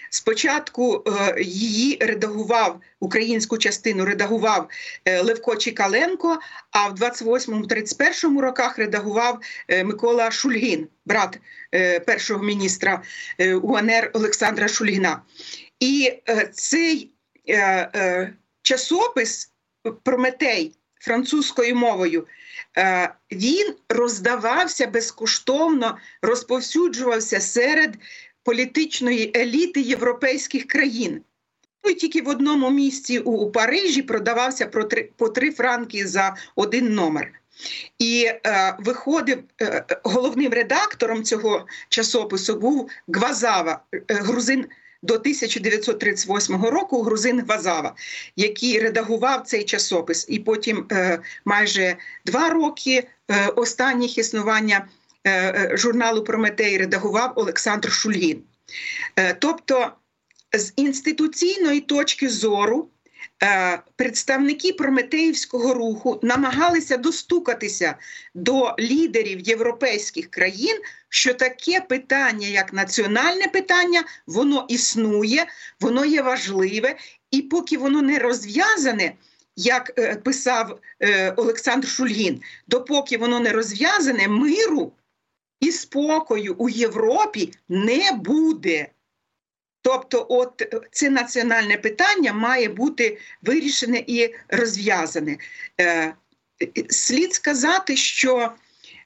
Спочатку 0.10 1.04
е, 1.08 1.42
її 1.42 1.98
редагував 2.02 2.82
українську 3.00 3.58
частину, 3.58 4.06
редагував 4.06 4.70
е, 5.06 5.22
Левко 5.22 5.56
Чікаленко, 5.56 6.40
а 6.72 6.88
в 6.88 6.94
28-31 6.94 8.40
роках 8.40 8.78
редагував 8.78 9.40
е, 9.68 9.84
Микола 9.84 10.32
Шульгін, 10.32 10.88
брат 11.06 11.40
е, 11.76 12.00
першого 12.00 12.44
міністра 12.44 13.02
е, 13.38 13.56
УНР 13.56 14.12
Олександра 14.14 14.68
Шульгіна. 14.68 15.22
І 15.80 16.14
е, 16.30 16.50
цей 16.54 17.12
е, 17.48 17.58
е, 17.96 18.34
часопис 18.62 19.49
Прометей 20.04 20.76
французькою 21.00 21.76
мовою 21.76 22.28
е, 22.78 23.14
він 23.32 23.74
роздавався 23.90 24.88
безкоштовно, 24.88 25.98
розповсюджувався 26.22 27.40
серед 27.40 27.96
політичної 28.44 29.32
еліти 29.36 29.82
європейських 29.82 30.68
країн. 30.68 31.22
Ну 31.84 31.92
і 31.92 31.94
тільки 31.94 32.22
в 32.22 32.28
одному 32.28 32.70
місці 32.70 33.20
у, 33.20 33.52
Парижі 33.52 34.02
продавався 34.02 34.66
по 34.66 34.84
три, 34.84 35.10
по 35.18 35.30
три 35.30 35.52
франки 35.52 36.08
за 36.08 36.36
один 36.56 36.94
номер. 36.94 37.32
І 38.00 38.32
е, 38.46 38.76
виходив 38.80 39.44
е, 39.62 39.86
головним 40.04 40.54
редактором 40.54 41.24
цього 41.24 41.68
часопису 41.90 42.56
був 42.56 42.90
Гвазава, 43.08 43.84
е, 43.94 44.02
грузин 44.08 44.66
до 45.02 45.14
1938 45.14 46.66
року 46.66 47.02
грузин 47.02 47.44
Вазава, 47.46 47.96
який 48.36 48.80
редагував 48.80 49.42
цей 49.46 49.64
часопис, 49.64 50.26
і 50.30 50.40
потім 50.40 50.86
е, 50.92 51.20
майже 51.46 51.96
два 52.26 52.50
роки 52.50 53.08
е, 53.32 53.48
останніх 53.48 54.18
існування 54.18 54.88
е, 55.24 55.32
е 55.32 55.78
журналу 55.78 56.24
Прометей 56.24 56.78
редагував 56.78 57.34
Олександр 57.36 57.92
Шульгін. 57.92 58.44
Е, 59.16 59.34
тобто, 59.34 59.92
з 60.54 60.74
інституційної 60.76 61.80
точки 61.80 62.30
зору. 62.30 62.90
Е, 63.44 63.80
представники 63.96 64.74
Прометеївського 64.74 65.74
руху 65.74 66.20
намагалися 66.24 66.98
достукатися 66.98 67.96
до 68.34 68.76
лідерів 68.80 69.40
європейських 69.40 70.32
країн, 70.32 70.78
що 71.10 71.34
таке 71.34 71.82
питання, 71.82 72.48
як 72.48 72.74
національне 72.74 73.48
питання, 73.48 74.04
воно 74.28 74.66
існує, 74.70 75.46
воно 75.80 76.06
є 76.06 76.22
важливе, 76.22 76.96
і 77.32 77.42
поки 77.42 77.78
воно 77.78 78.02
не 78.02 78.20
розв'язане. 78.20 79.14
Як 79.56 80.00
е, 80.00 80.16
писав 80.16 80.80
е, 81.00 81.32
Олександр 81.32 81.88
Шульгін, 81.88 82.42
допоки 82.68 83.18
воно 83.18 83.40
не 83.40 83.52
розв'язане, 83.52 84.28
миру 84.28 84.92
і 85.60 85.72
спокою 85.72 86.56
у 86.58 86.70
Європі 86.70 87.54
не 87.70 88.12
буде. 88.12 88.90
Тобто, 89.92 90.26
от 90.30 90.76
це 90.92 91.10
національне 91.10 91.78
питання 91.78 92.34
має 92.34 92.70
бути 92.70 93.18
вирішене 93.42 94.04
і 94.08 94.36
розв'язане. 94.50 95.38
Е, 95.82 96.14
слід 96.90 97.34
сказати, 97.34 97.96
що 97.96 98.52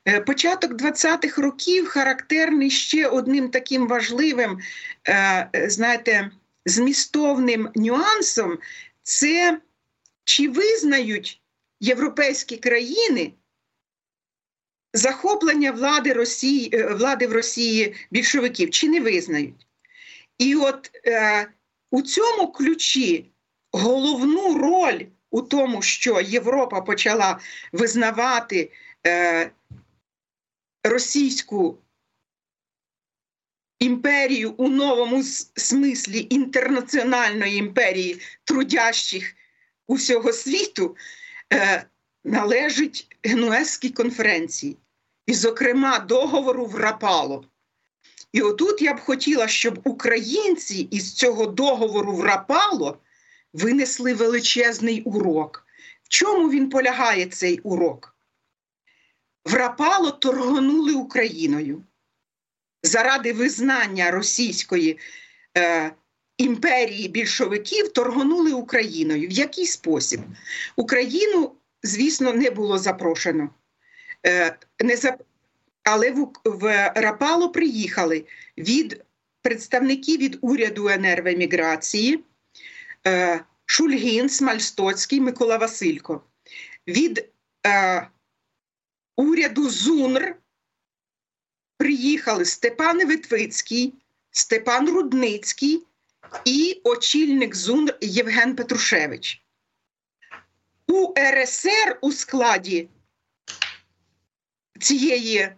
е, 0.07 0.19
початок 0.21 0.71
20-х 0.71 1.41
років 1.41 1.87
характерний 1.87 2.69
ще 2.69 3.07
одним 3.07 3.49
таким 3.49 3.87
важливим, 3.87 4.59
е, 5.07 5.49
знаєте, 5.67 6.31
змістовним 6.65 7.69
нюансом 7.75 8.57
це 9.03 9.59
чи 10.23 10.49
визнають 10.49 11.41
європейські 11.79 12.57
країни 12.57 13.33
захоплення 14.93 15.71
влади 15.71 16.13
Росії, 16.13 16.85
влади 16.91 17.27
в 17.27 17.33
Росії 17.33 17.95
більшовиків, 18.11 18.69
чи 18.69 18.89
не 18.89 18.99
визнають. 18.99 19.67
І 20.43 20.55
от 20.55 20.91
е, 21.05 21.47
у 21.91 22.01
цьому 22.01 22.51
ключі 22.51 23.31
головну 23.71 24.57
роль 24.57 25.05
у 25.31 25.41
тому, 25.41 25.81
що 25.81 26.21
Європа 26.21 26.81
почала 26.81 27.39
визнавати 27.71 28.71
е, 29.07 29.51
російську 30.83 31.77
імперію 33.79 34.53
у 34.57 34.69
новому 34.69 35.23
смислі 35.55 36.27
інтернаціональної 36.29 37.57
імперії 37.57 38.21
трудящих 38.43 39.35
усього 39.87 40.33
світу, 40.33 40.97
е, 41.53 41.85
належить 42.23 43.17
Генуезькій 43.23 43.89
конференції, 43.89 44.77
і, 45.25 45.33
зокрема, 45.33 45.99
договору 45.99 46.65
в 46.65 46.75
Рапало. 46.75 47.45
І 48.33 48.41
отут 48.41 48.81
я 48.81 48.93
б 48.93 48.99
хотіла, 48.99 49.47
щоб 49.47 49.79
українці 49.83 50.87
із 50.91 51.13
цього 51.13 51.45
договору 51.45 52.13
в 52.13 52.23
Рапало 52.23 52.97
винесли 53.53 54.13
величезний 54.13 55.01
урок. 55.01 55.65
В 56.03 56.09
чому 56.09 56.49
він 56.49 56.69
полягає 56.69 57.25
цей 57.25 57.59
урок? 57.59 58.15
В 59.45 59.53
Рапало 59.53 60.11
торгонули 60.11 60.93
Україною 60.93 61.83
заради 62.83 63.33
визнання 63.33 64.11
російської 64.11 64.99
е, 65.57 65.91
імперії 66.37 67.07
більшовиків 67.07 67.93
торгонули 67.93 68.53
Україною. 68.53 69.27
В 69.27 69.31
який 69.31 69.65
спосіб? 69.65 70.21
Україну, 70.75 71.51
звісно, 71.83 72.33
не 72.33 72.51
було 72.51 72.77
запрошено. 72.77 73.49
Е, 74.25 74.57
не 74.79 74.95
зап... 74.95 75.21
Але 75.83 76.11
в, 76.11 76.31
в 76.43 76.91
Рапало 76.95 77.49
приїхали 77.49 78.25
від 78.57 79.03
представників 79.41 80.19
від 80.19 80.37
уряду 80.41 80.89
НРВ 80.89 81.27
е, 83.07 83.45
Шульгін, 83.65 84.29
Смальстоцький, 84.29 85.21
Микола 85.21 85.57
Василько. 85.57 86.23
Від 86.87 87.29
е, 87.65 88.07
уряду 89.15 89.69
ЗУНР 89.69 90.35
приїхали 91.77 92.45
Степан 92.45 93.07
Витвицький, 93.07 93.93
Степан 94.31 94.89
Рудницький 94.89 95.83
і 96.45 96.81
очільник 96.83 97.55
ЗУНР 97.55 97.97
Євген 98.01 98.55
Петрушевич. 98.55 99.43
У 100.87 101.13
РСР 101.19 101.97
у 102.01 102.11
складі 102.11 102.89
цієї 104.79 105.55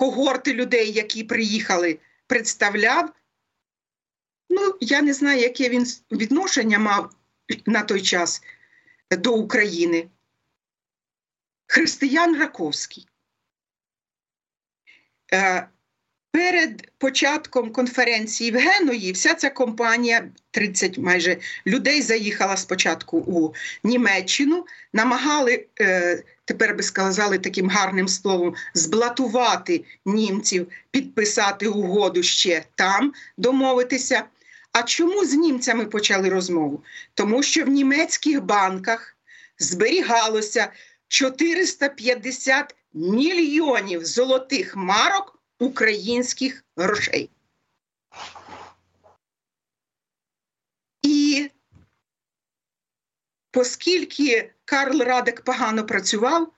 когорти 0.00 0.54
людей, 0.54 0.92
які 0.92 1.24
приїхали, 1.24 1.98
представляв. 2.26 3.12
Ну, 4.50 4.76
я 4.80 5.02
не 5.02 5.14
знаю, 5.14 5.40
яке 5.40 5.68
він 5.68 5.86
відношення 6.12 6.78
мав 6.78 7.14
на 7.66 7.82
той 7.82 8.02
час 8.02 8.42
до 9.10 9.34
України. 9.34 10.10
Християн 11.66 12.38
Раковський. 12.38 13.08
Перед 16.32 16.90
початком 16.98 17.72
конференції 17.72 18.50
в 18.50 18.56
Геної 18.56 19.12
вся 19.12 19.34
ця 19.34 19.50
компанія, 19.50 20.28
30 20.50 20.98
майже 20.98 21.36
людей, 21.66 22.02
заїхала 22.02 22.56
спочатку 22.56 23.18
у 23.18 23.54
Німеччину, 23.84 24.66
намагали 24.92 25.66
е, 25.80 26.22
тепер 26.44 26.76
би 26.76 26.82
сказали 26.82 27.38
таким 27.38 27.68
гарним 27.68 28.08
словом, 28.08 28.54
зблатувати 28.74 29.84
німців, 30.06 30.66
підписати 30.90 31.68
угоду 31.68 32.22
ще 32.22 32.62
там, 32.74 33.12
домовитися. 33.36 34.24
А 34.72 34.82
чому 34.82 35.24
з 35.24 35.34
німцями 35.34 35.84
почали 35.84 36.28
розмову? 36.28 36.82
Тому 37.14 37.42
що 37.42 37.64
в 37.64 37.68
німецьких 37.68 38.42
банках 38.42 39.16
зберігалося 39.58 40.72
450 41.08 42.74
мільйонів 42.94 44.04
золотих 44.04 44.76
марок 44.76 45.39
українських 45.60 46.64
грошей. 46.76 47.30
І 51.02 51.50
оскільки 53.54 54.52
Карл 54.64 55.00
Радек 55.00 55.44
погано 55.44 55.86
працював, 55.86 56.52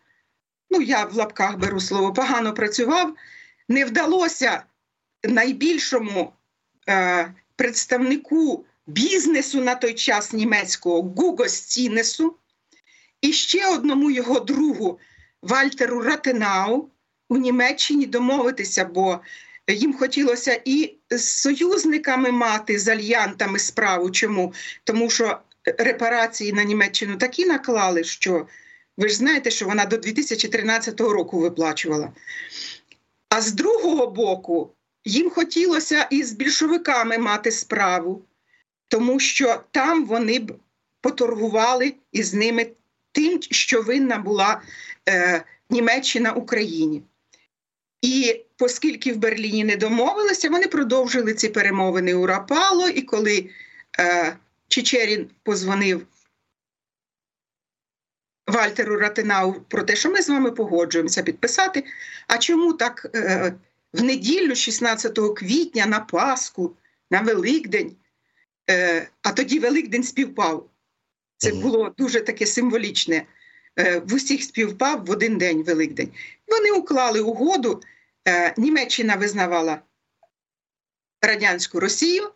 ну 0.70 0.80
я 0.80 1.04
в 1.04 1.14
лапках 1.14 1.56
беру 1.56 1.80
слово 1.80 2.12
погано 2.12 2.54
працював, 2.54 3.16
не 3.68 3.84
вдалося 3.84 4.64
найбільшому 5.22 6.32
е, 6.88 7.34
представнику 7.56 8.66
бізнесу 8.86 9.60
на 9.60 9.74
той 9.74 9.94
час 9.94 10.32
німецького 10.32 11.02
Гуго 11.02 11.48
Стінесу 11.48 12.36
і 13.20 13.32
ще 13.32 13.68
одному 13.68 14.10
його 14.10 14.40
другу 14.40 14.98
Вальтеру 15.42 16.02
Ратенау 16.02 16.90
у 17.32 17.36
Німеччині 17.36 18.06
домовитися, 18.06 18.84
бо 18.84 19.20
їм 19.68 19.94
хотілося 19.94 20.60
і 20.64 20.94
з 21.10 21.24
союзниками 21.24 22.30
мати 22.30 22.78
з 22.78 22.88
альянтами 22.88 23.58
справу. 23.58 24.10
Чому? 24.10 24.52
Тому 24.84 25.10
що 25.10 25.38
репарації 25.78 26.52
на 26.52 26.64
Німеччину 26.64 27.16
такі 27.16 27.44
наклали, 27.44 28.04
що 28.04 28.46
ви 28.96 29.08
ж 29.08 29.16
знаєте, 29.16 29.50
що 29.50 29.66
вона 29.66 29.84
до 29.84 29.96
2013 29.96 31.00
року 31.00 31.38
виплачувала. 31.38 32.12
А 33.28 33.40
з 33.40 33.52
другого 33.52 34.06
боку, 34.06 34.70
їм 35.04 35.30
хотілося 35.30 36.06
і 36.10 36.22
з 36.22 36.32
більшовиками 36.32 37.18
мати 37.18 37.50
справу, 37.50 38.22
тому 38.88 39.20
що 39.20 39.60
там 39.70 40.06
вони 40.06 40.38
б 40.38 40.54
поторгували 41.00 41.94
із 42.12 42.34
ними 42.34 42.66
тим, 43.12 43.38
що 43.50 43.82
винна 43.82 44.18
була 44.18 44.62
е, 45.08 45.44
Німеччина 45.70 46.32
Україні. 46.32 47.02
І 48.02 48.44
оскільки 48.60 49.12
в 49.12 49.16
Берліні 49.16 49.64
не 49.64 49.76
домовилися, 49.76 50.50
вони 50.50 50.66
продовжили 50.66 51.34
ці 51.34 51.48
перемовини 51.48 52.14
у 52.14 52.26
Рапало. 52.26 52.88
І 52.88 53.02
коли 53.02 53.50
е, 53.98 54.36
Чечерін 54.68 55.30
позвонив 55.42 56.06
Вальтеру 58.46 58.96
Ратинау 58.96 59.54
про 59.68 59.82
те, 59.82 59.96
що 59.96 60.10
ми 60.10 60.22
з 60.22 60.28
вами 60.28 60.50
погоджуємося 60.50 61.22
підписати. 61.22 61.84
А 62.26 62.38
чому 62.38 62.72
так 62.72 63.10
е, 63.14 63.54
в 63.92 64.02
неділю, 64.02 64.54
16 64.54 65.18
квітня, 65.36 65.86
на 65.86 66.00
Пасху, 66.00 66.76
на 67.10 67.20
Великдень, 67.20 67.96
е, 68.70 69.08
а 69.22 69.32
тоді 69.32 69.58
Великдень 69.58 70.02
співпав. 70.02 70.70
Це 71.36 71.52
було 71.52 71.94
дуже 71.98 72.20
таке 72.20 72.46
символічне. 72.46 73.26
Е, 73.78 73.98
в 73.98 74.14
усіх 74.14 74.42
співпав 74.42 75.04
в 75.04 75.10
один 75.10 75.38
день 75.38 75.62
Великдень. 75.62 76.12
Вони 76.48 76.70
уклали 76.70 77.20
угоду. 77.20 77.82
Е, 78.28 78.54
Німеччина 78.56 79.16
визнавала 79.16 79.82
радянську 81.22 81.80
Росію, 81.80 82.30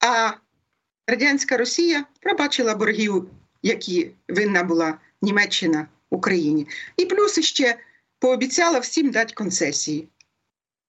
а 0.00 0.32
радянська 1.06 1.56
Росія 1.56 2.04
пробачила 2.20 2.74
боргів, 2.74 3.30
які 3.62 4.10
винна 4.28 4.62
була 4.62 4.98
Німеччина 5.22 5.88
Україні. 6.10 6.66
І 6.96 7.06
плюс 7.06 7.40
ще 7.40 7.78
пообіцяла 8.18 8.78
всім 8.78 9.10
дати 9.10 9.34
концесії. 9.34 10.08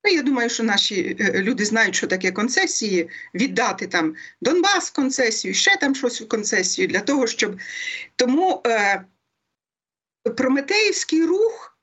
Ну, 0.06 0.14
я 0.14 0.22
думаю, 0.22 0.50
що 0.50 0.64
наші 0.64 1.18
е, 1.20 1.42
люди 1.42 1.66
знають, 1.66 1.96
що 1.96 2.08
таке 2.08 2.32
концесії, 2.32 3.10
віддати 3.34 3.88
там 3.88 4.16
Донбас 4.42 4.90
концесію, 4.90 5.54
ще 5.54 5.78
там 5.78 5.96
щось 5.96 6.22
у 6.22 6.28
концесію 6.28 6.88
для 6.88 7.00
того, 7.00 7.28
щоб. 7.28 7.60
Тому 8.16 8.64
Прометеївський 10.24 11.26
рух, 11.26 11.78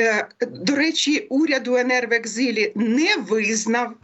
е, 0.00 0.28
до 0.40 0.76
речі, 0.76 1.26
уряд 1.30 1.68
УНР 1.68 2.08
в 2.10 2.12
екзилі 2.12 2.72
не 2.74 3.16
визнав. 3.16 3.94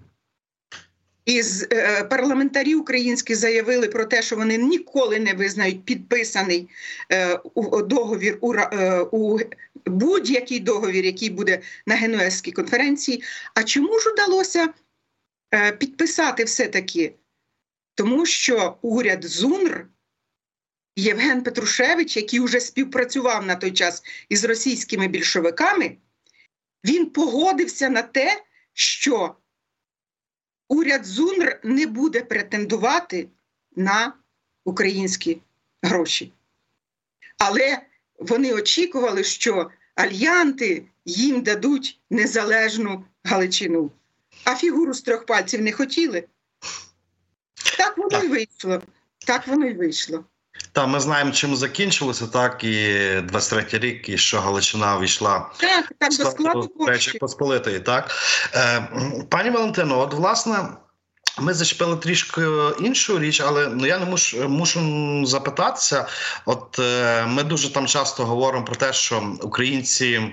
Із 1.25 1.67
е, 1.73 2.05
парламентарі 2.05 2.75
українські 2.75 3.35
заявили 3.35 3.89
про 3.89 4.05
те, 4.05 4.23
що 4.23 4.37
вони 4.37 4.59
ніколи 4.59 5.19
не 5.19 5.35
визнають 5.35 5.85
підписаний 5.85 6.69
е, 7.13 7.41
договір 7.85 8.39
у, 9.11 9.39
будь-який 9.87 10.61
договір, 10.61 11.05
який 11.05 11.31
буде 11.31 11.61
на 11.87 11.95
Генуезькій 11.95 12.53
конференції. 12.53 13.23
А 13.55 13.63
чому 13.63 13.99
ж 13.99 14.11
удалося 14.11 14.69
підписати 15.79 16.45
все-таки? 16.45 17.15
Тому 17.95 18.27
що 18.27 18.77
уряд 18.83 19.25
ЗУНР 19.25 19.87
Євген 20.97 21.43
Петрушевич, 21.43 22.17
який 22.17 22.41
вже 22.41 22.61
співпрацював 22.61 23.47
на 23.47 23.57
той 23.57 23.73
час 23.73 24.03
із 24.29 24.45
російськими 24.45 25.09
більшовиками, 25.09 25.97
він 26.85 27.11
погодився 27.11 27.89
на 27.89 28.03
те, 28.03 28.43
що 28.73 29.37
уряд 30.69 31.05
ЗУНР 31.05 31.61
не 31.65 31.87
буде 31.87 32.21
претендувати 32.21 33.29
на 33.77 34.13
українські 34.65 35.43
гроші. 35.83 36.33
Але 37.39 37.83
вони 38.19 38.53
очікували, 38.53 39.25
що 39.25 39.71
альянти 39.95 40.87
їм 41.05 41.43
дадуть 41.43 42.01
незалежну 42.11 43.05
Галичину, 43.25 43.91
а 44.45 44.57
фігуру 44.57 44.95
з 44.95 45.03
трьох 45.03 45.27
пальців 45.27 45.63
не 45.63 45.73
хотіли. 45.73 46.25
Так 47.79 47.99
воно 47.99 48.25
й 48.25 48.29
вийшло. 48.29 48.83
Так 49.27 49.47
воно 49.47 49.67
й 49.67 49.75
вийшло. 49.75 50.25
Та 50.73 50.87
ми 50.87 51.01
знаємо, 51.01 51.31
чим 51.31 51.57
закінчилося, 51.57 52.27
так 52.27 52.65
і 52.65 52.77
23-й 53.33 53.79
рік, 53.79 54.09
і 54.09 54.19
що 54.19 54.41
Галичина 54.41 54.99
війшла 54.99 55.51
так, 55.57 55.93
так, 55.99 56.11
до 56.11 56.25
складу 56.25 56.73
Речі 56.87 57.19
Посполитої. 57.19 57.81
Так 57.81 58.11
е, 58.55 58.89
пані 59.29 59.51
Валентино, 59.51 59.99
от 59.99 60.15
власне. 60.15 60.69
Ми 61.39 61.55
зачепили 61.55 61.97
трішки 61.97 62.43
іншу 62.81 63.19
річ, 63.19 63.41
але 63.41 63.67
ну 63.69 63.87
я 63.87 63.99
не 63.99 64.05
мушу 64.05 64.49
мушу 64.49 64.81
запитатися. 65.27 66.07
От 66.47 66.79
е, 66.79 67.27
ми 67.27 67.43
дуже 67.43 67.73
там 67.73 67.87
часто 67.87 68.25
говоримо 68.25 68.65
про 68.65 68.75
те, 68.75 68.93
що 68.93 69.37
українці, 69.43 70.33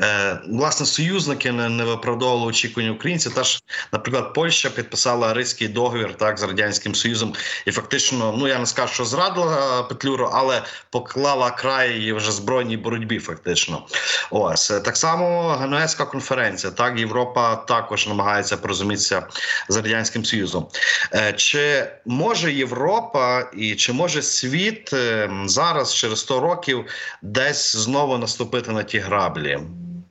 е, 0.00 0.40
власне, 0.48 0.86
союзники 0.86 1.52
не, 1.52 1.68
не 1.68 1.84
виправдовували 1.84 2.46
очікування 2.46 2.92
українців. 2.92 3.34
Теж, 3.34 3.62
наприклад, 3.92 4.34
Польща 4.34 4.70
підписала 4.70 5.34
Ризький 5.34 5.68
договір 5.68 6.14
так 6.16 6.38
з 6.38 6.42
радянським 6.42 6.94
союзом, 6.94 7.34
і 7.66 7.72
фактично, 7.72 8.34
ну 8.38 8.48
я 8.48 8.58
не 8.58 8.66
скажу, 8.66 8.94
що 8.94 9.04
зрадила 9.04 9.82
Петлюру, 9.82 10.30
але 10.32 10.62
поклала 10.90 11.50
край 11.50 11.92
її 11.92 12.12
вже 12.12 12.32
збройній 12.32 12.76
боротьбі. 12.76 13.18
Фактично, 13.18 13.86
ось 14.30 14.68
так 14.68 14.96
само 14.96 15.48
Генуезька 15.60 16.04
конференція. 16.04 16.72
Так 16.72 16.98
Європа 16.98 17.56
також 17.56 18.06
намагається 18.06 18.56
порозумітися 18.56 19.26
з 19.68 19.76
радянським 19.76 20.24
союзом. 20.24 20.37
Союзу. 20.38 20.70
Е, 21.14 21.32
чи 21.32 21.86
може 22.06 22.52
Європа 22.52 23.50
і 23.56 23.76
чи 23.76 23.92
може 23.92 24.22
світ 24.22 24.92
е, 24.92 25.30
зараз, 25.46 25.94
через 25.94 26.20
100 26.20 26.40
років, 26.40 26.84
десь 27.22 27.76
знову 27.76 28.18
наступити 28.18 28.72
на 28.72 28.82
ті 28.82 28.98
граблі? 28.98 29.58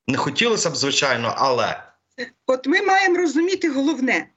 Не 0.08 0.18
хотілося 0.18 0.70
б, 0.70 0.76
звичайно, 0.76 1.34
але 1.38 1.84
от 2.46 2.68
ми 2.68 2.82
маємо 2.82 3.18
розуміти 3.18 3.70
головне. 3.70 4.28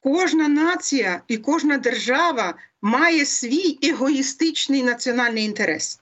Кожна 0.00 0.48
нація 0.48 1.22
і 1.28 1.36
кожна 1.36 1.78
держава 1.78 2.54
має 2.82 3.26
свій 3.26 3.78
егоїстичний 3.82 4.82
національний 4.82 5.44
інтерес. 5.44 6.00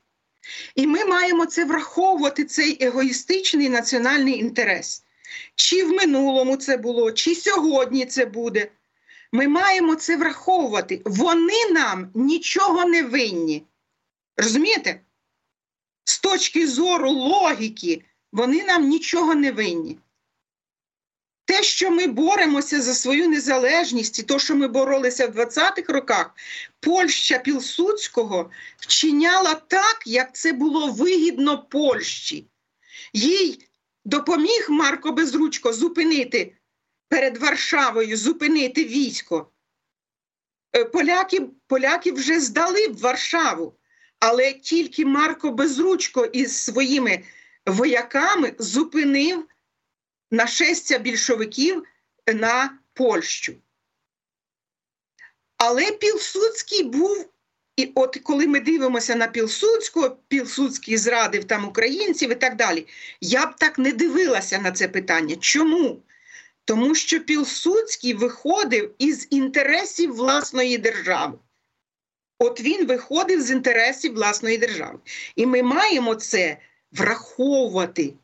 І 0.75 0.87
ми 0.87 1.05
маємо 1.05 1.47
це 1.47 1.65
враховувати, 1.65 2.45
цей 2.45 2.85
егоїстичний 2.85 3.69
національний 3.69 4.39
інтерес. 4.39 5.05
Чи 5.55 5.85
в 5.85 5.91
минулому 5.91 6.57
це 6.57 6.77
було, 6.77 7.13
чи 7.13 7.35
сьогодні 7.35 8.07
це 8.07 8.25
буде. 8.25 8.71
Ми 9.33 9.49
маємо 9.49 9.95
це 9.95 10.17
враховувати. 10.17 11.03
Вони 11.05 11.71
нам 11.71 12.11
нічого 12.15 12.85
не 12.85 13.03
винні. 13.03 13.67
Розумієте? 14.37 15.01
З 16.05 16.21
точки 16.21 16.67
зору 16.67 17.11
логіки, 17.11 18.05
вони 18.33 18.65
нам 18.65 18.89
нічого 18.89 19.35
не 19.35 19.53
винні. 19.53 19.99
Те, 21.45 21.63
що 21.63 21.91
ми 21.91 22.07
боремося 22.07 22.83
за 22.83 22.95
свою 22.95 23.29
незалежність, 23.29 24.19
і 24.19 24.23
то, 24.23 24.39
що 24.39 24.55
ми 24.55 24.69
боролися 24.69 25.27
в 25.27 25.31
20-х 25.31 25.93
роках, 25.93 26.31
Польща 26.81 27.39
Пілсудського 27.39 28.51
вчиняла 28.79 29.55
так, 29.55 30.03
як 30.07 30.35
це 30.35 30.53
було 30.53 30.93
вигідно 30.93 31.63
Польщі. 31.63 32.47
Їй 33.13 33.69
допоміг 34.05 34.67
Марко 34.71 35.13
Безручко 35.13 35.73
зупинити 35.73 36.57
перед 37.09 37.37
Варшавою, 37.37 38.17
зупинити 38.17 38.85
військо. 38.85 39.53
Е, 40.77 40.85
поляки, 40.85 41.49
поляки 41.67 42.13
вже 42.13 42.41
здали 42.41 42.89
в 42.89 42.99
Варшаву, 42.99 43.77
але 44.19 44.53
тільки 44.53 45.07
Марко 45.07 45.51
Безручко 45.51 46.25
із 46.25 46.57
своїми 46.57 47.25
вояками 47.67 48.55
зупинив 48.59 49.49
нашестя 50.31 50.99
більшовиків 50.99 51.85
на 52.35 52.79
Польщу. 52.95 53.55
Але 55.57 55.93
Пілсудський 55.93 56.83
був 56.83 57.33
і 57.77 57.93
от 57.95 58.17
коли 58.23 58.47
ми 58.47 58.61
дивимося 58.61 59.17
на 59.17 59.27
Пілсудського, 59.27 60.17
Пілсудський 60.29 60.97
зрадив 60.97 61.45
там 61.45 61.69
українців 61.69 62.33
і 62.33 62.35
так 62.35 62.57
далі, 62.57 62.87
я 63.21 63.47
б 63.47 63.57
так 63.57 63.79
не 63.79 63.93
дивилася 63.93 64.59
на 64.59 64.73
це 64.73 64.89
питання. 64.89 65.37
Чому? 65.37 66.03
Тому 66.65 66.95
що 66.95 67.21
Пілсудський 67.21 68.15
виходив 68.15 68.95
із 68.99 69.27
інтересів 69.31 70.15
власної 70.15 70.79
держави. 70.79 71.39
От 72.39 72.61
він 72.61 72.87
виходив 72.87 73.43
з 73.43 73.51
інтересів 73.51 74.15
власної 74.15 74.59
держави. 74.59 74.99
І 75.37 75.47
ми 75.47 75.63
маємо 75.63 76.15
це 76.15 76.57
враховувати. 76.93 78.15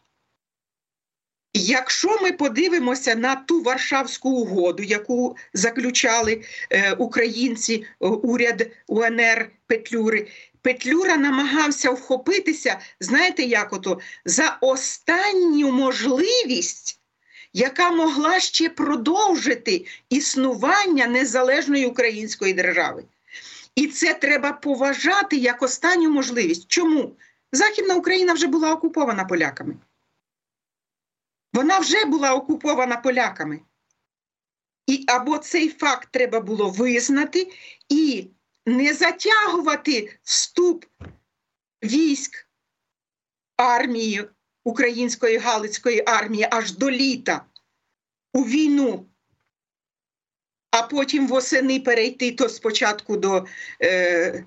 Якщо 1.58 2.18
ми 2.22 2.32
подивимося 2.32 3.14
на 3.14 3.36
ту 3.36 3.62
Варшавську 3.62 4.30
угоду, 4.30 4.82
яку 4.82 5.36
заключали 5.54 6.42
е, 6.70 6.92
українці, 6.92 7.74
е, 7.74 8.06
уряд 8.06 8.70
УНР 8.86 9.50
Петлюри, 9.66 10.26
Петлюра 10.62 11.16
намагався 11.16 11.90
вхопитися, 11.90 12.78
знаєте, 13.00 13.42
як 13.42 13.72
ото 13.72 14.00
за 14.24 14.58
останню 14.60 15.72
можливість, 15.72 17.00
яка 17.52 17.90
могла 17.90 18.40
ще 18.40 18.68
продовжити 18.68 19.86
існування 20.10 21.06
незалежної 21.06 21.86
української 21.86 22.52
держави. 22.52 23.04
І 23.74 23.86
це 23.86 24.14
треба 24.14 24.52
поважати 24.52 25.36
як 25.36 25.62
останню 25.62 26.10
можливість. 26.10 26.64
Чому? 26.68 27.12
Західна 27.52 27.94
Україна 27.94 28.32
вже 28.32 28.46
була 28.46 28.72
окупована 28.72 29.24
поляками. 29.24 29.74
Вона 31.56 31.78
вже 31.78 32.04
була 32.04 32.34
окупована 32.34 32.96
поляками. 32.96 33.60
І 34.86 35.04
або 35.08 35.38
цей 35.38 35.68
факт 35.68 36.08
треба 36.12 36.40
було 36.40 36.70
визнати 36.70 37.52
і 37.88 38.30
не 38.66 38.94
затягувати 38.94 40.18
вступ 40.22 40.84
військ 41.84 42.48
армії 43.56 44.24
української 44.64 45.38
Галицької 45.38 46.02
армії 46.06 46.48
аж 46.50 46.72
до 46.72 46.90
літа 46.90 47.44
у 48.32 48.42
війну, 48.42 49.06
а 50.70 50.82
потім 50.82 51.26
восени 51.26 51.80
перейти 51.80 52.32
то 52.32 52.48
спочатку 52.48 53.16
до 53.16 53.46
е, 53.82 54.44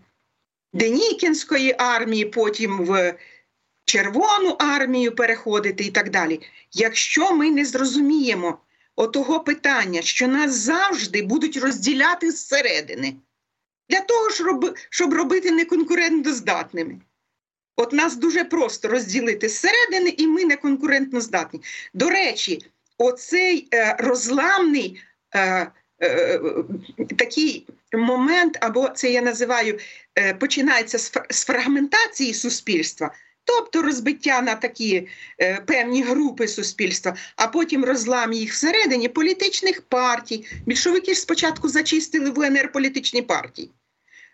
Денікінської 0.74 1.76
армії, 1.78 2.26
потім 2.26 2.86
в 2.86 3.18
Червону 3.90 4.56
армію 4.60 5.16
переходити 5.16 5.84
і 5.84 5.92
так 5.92 6.10
далі. 6.10 6.42
Якщо 6.72 7.36
ми 7.36 7.52
не 7.52 7.66
зрозуміємо 7.66 8.58
отого 8.96 9.40
питання, 9.40 10.02
що 10.02 10.28
нас 10.28 10.54
завжди 10.54 11.22
будуть 11.22 11.58
розділяти 11.58 12.32
зсередини, 12.32 13.16
для 13.90 14.00
того, 14.00 14.30
щоб, 14.90 15.14
робити 15.14 15.52
неконкурентоздатними. 15.52 16.98
От 17.76 17.94
нас 17.94 18.16
дуже 18.16 18.44
просто 18.44 18.88
розділити 18.88 19.50
зсередини, 19.50 20.10
і 20.10 20.28
ми 20.28 20.46
неконкурентно 20.46 21.22
здатні. 21.22 21.62
До 21.94 22.10
речі, 22.10 22.60
оцей 22.98 23.68
е, 23.74 23.96
розламний 24.00 25.02
е, 25.36 25.72
е, 26.02 26.40
такий 27.18 27.68
момент, 27.94 28.58
або 28.62 28.90
це 28.90 29.12
я 29.12 29.22
називаю, 29.22 29.80
е, 30.16 30.34
починається 30.34 30.98
з 31.30 31.46
фрагментації 31.46 32.34
суспільства. 32.34 33.12
Тобто 33.50 33.82
розбиття 33.82 34.42
на 34.42 34.56
такі 34.56 35.08
е, 35.42 35.62
певні 35.62 36.04
групи 36.04 36.48
суспільства, 36.48 37.16
а 37.36 37.48
потім 37.48 37.86
розлам 37.86 38.34
їх 38.34 38.54
всередині 38.54 39.10
політичних 39.10 39.82
партій. 39.82 40.46
Більшовики 40.66 41.14
ж 41.14 41.20
спочатку 41.20 41.70
зачистили 41.70 42.30
в 42.30 42.40
УНР 42.40 42.72
політичні 42.72 43.22
партії. 43.22 43.72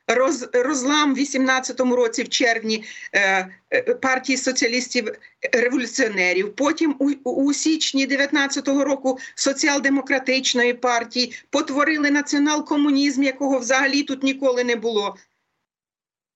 Роз, 0.08 0.50
розлам 0.54 1.16
в 1.16 1.18
18-му 1.18 1.96
році, 1.96 2.24
в 2.24 2.30
червні, 2.30 2.84
е, 3.14 3.48
е, 3.74 3.82
партії 3.82 4.38
соціалістів-революціонерів, 4.38 6.56
потім 6.56 6.96
у, 7.00 7.12
у 7.32 7.54
січні 7.54 8.08
19-го 8.08 8.84
року 8.84 9.20
соціал-демократичної 9.36 10.74
партії 10.74 11.36
потворили 11.50 12.12
націонал-комунізм, 12.12 13.24
якого 13.24 13.60
взагалі 13.60 14.04
тут 14.04 14.24
ніколи 14.24 14.64
не 14.64 14.76
було. 14.76 15.16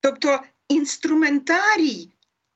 Тобто 0.01 0.39
інструментарій 0.69 2.09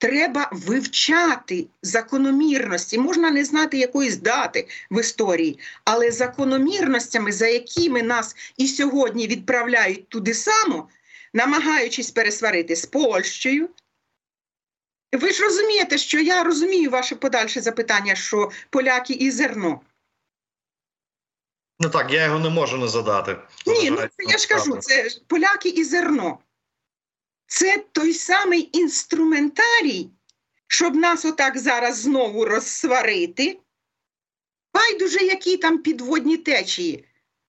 треба 0.04 0.50
вивчати 0.52 1.68
закономірності. 1.82 2.98
Можна 2.98 3.32
не 3.32 3.46
знати 3.46 3.78
якоїсь 3.78 4.18
дати 4.18 4.68
в 4.92 5.00
історії, 5.00 5.60
але 5.84 6.12
закономірностями, 6.12 7.32
за 7.32 7.48
якими 7.48 8.04
нас 8.04 8.36
і 8.58 8.68
сьогодні 8.68 9.28
відправляють 9.28 10.10
туди 10.10 10.34
само, 10.34 10.90
намагаючись 11.34 12.12
пересварити 12.12 12.76
з 12.76 12.86
Польщею. 12.86 13.70
Ви 15.14 15.32
ж 15.32 15.44
розумієте, 15.44 15.98
що 15.98 16.20
я 16.20 16.44
розумію 16.44 16.90
ваше 16.90 17.16
подальше 17.16 17.62
запитання, 17.62 18.16
що 18.16 18.52
поляки 18.70 19.14
і 19.14 19.32
зерно. 19.32 19.82
Ну 21.80 21.90
так, 21.90 22.12
я 22.12 22.26
його 22.26 22.40
не 22.40 22.50
можу 22.50 22.78
не 22.78 22.88
задати. 22.88 23.38
Ні, 23.66 23.92
ну 23.92 23.98
це 23.98 24.10
я 24.32 24.38
ж 24.38 24.48
кажу, 24.48 24.78
це 24.78 25.10
поляки 25.28 25.70
і 25.70 25.84
зерно. 25.84 26.40
Це 27.48 27.84
той 27.92 28.14
самий 28.14 28.70
інструментарій, 28.74 30.10
щоб 30.68 30.96
нас 30.96 31.26
отак 31.26 31.58
зараз 31.58 31.98
знову 31.98 32.46
розсварити. 32.46 33.60
Байдуже, 34.74 35.26
які 35.26 35.58
там 35.58 35.78
підводні 35.78 36.38
течії. 36.38 37.06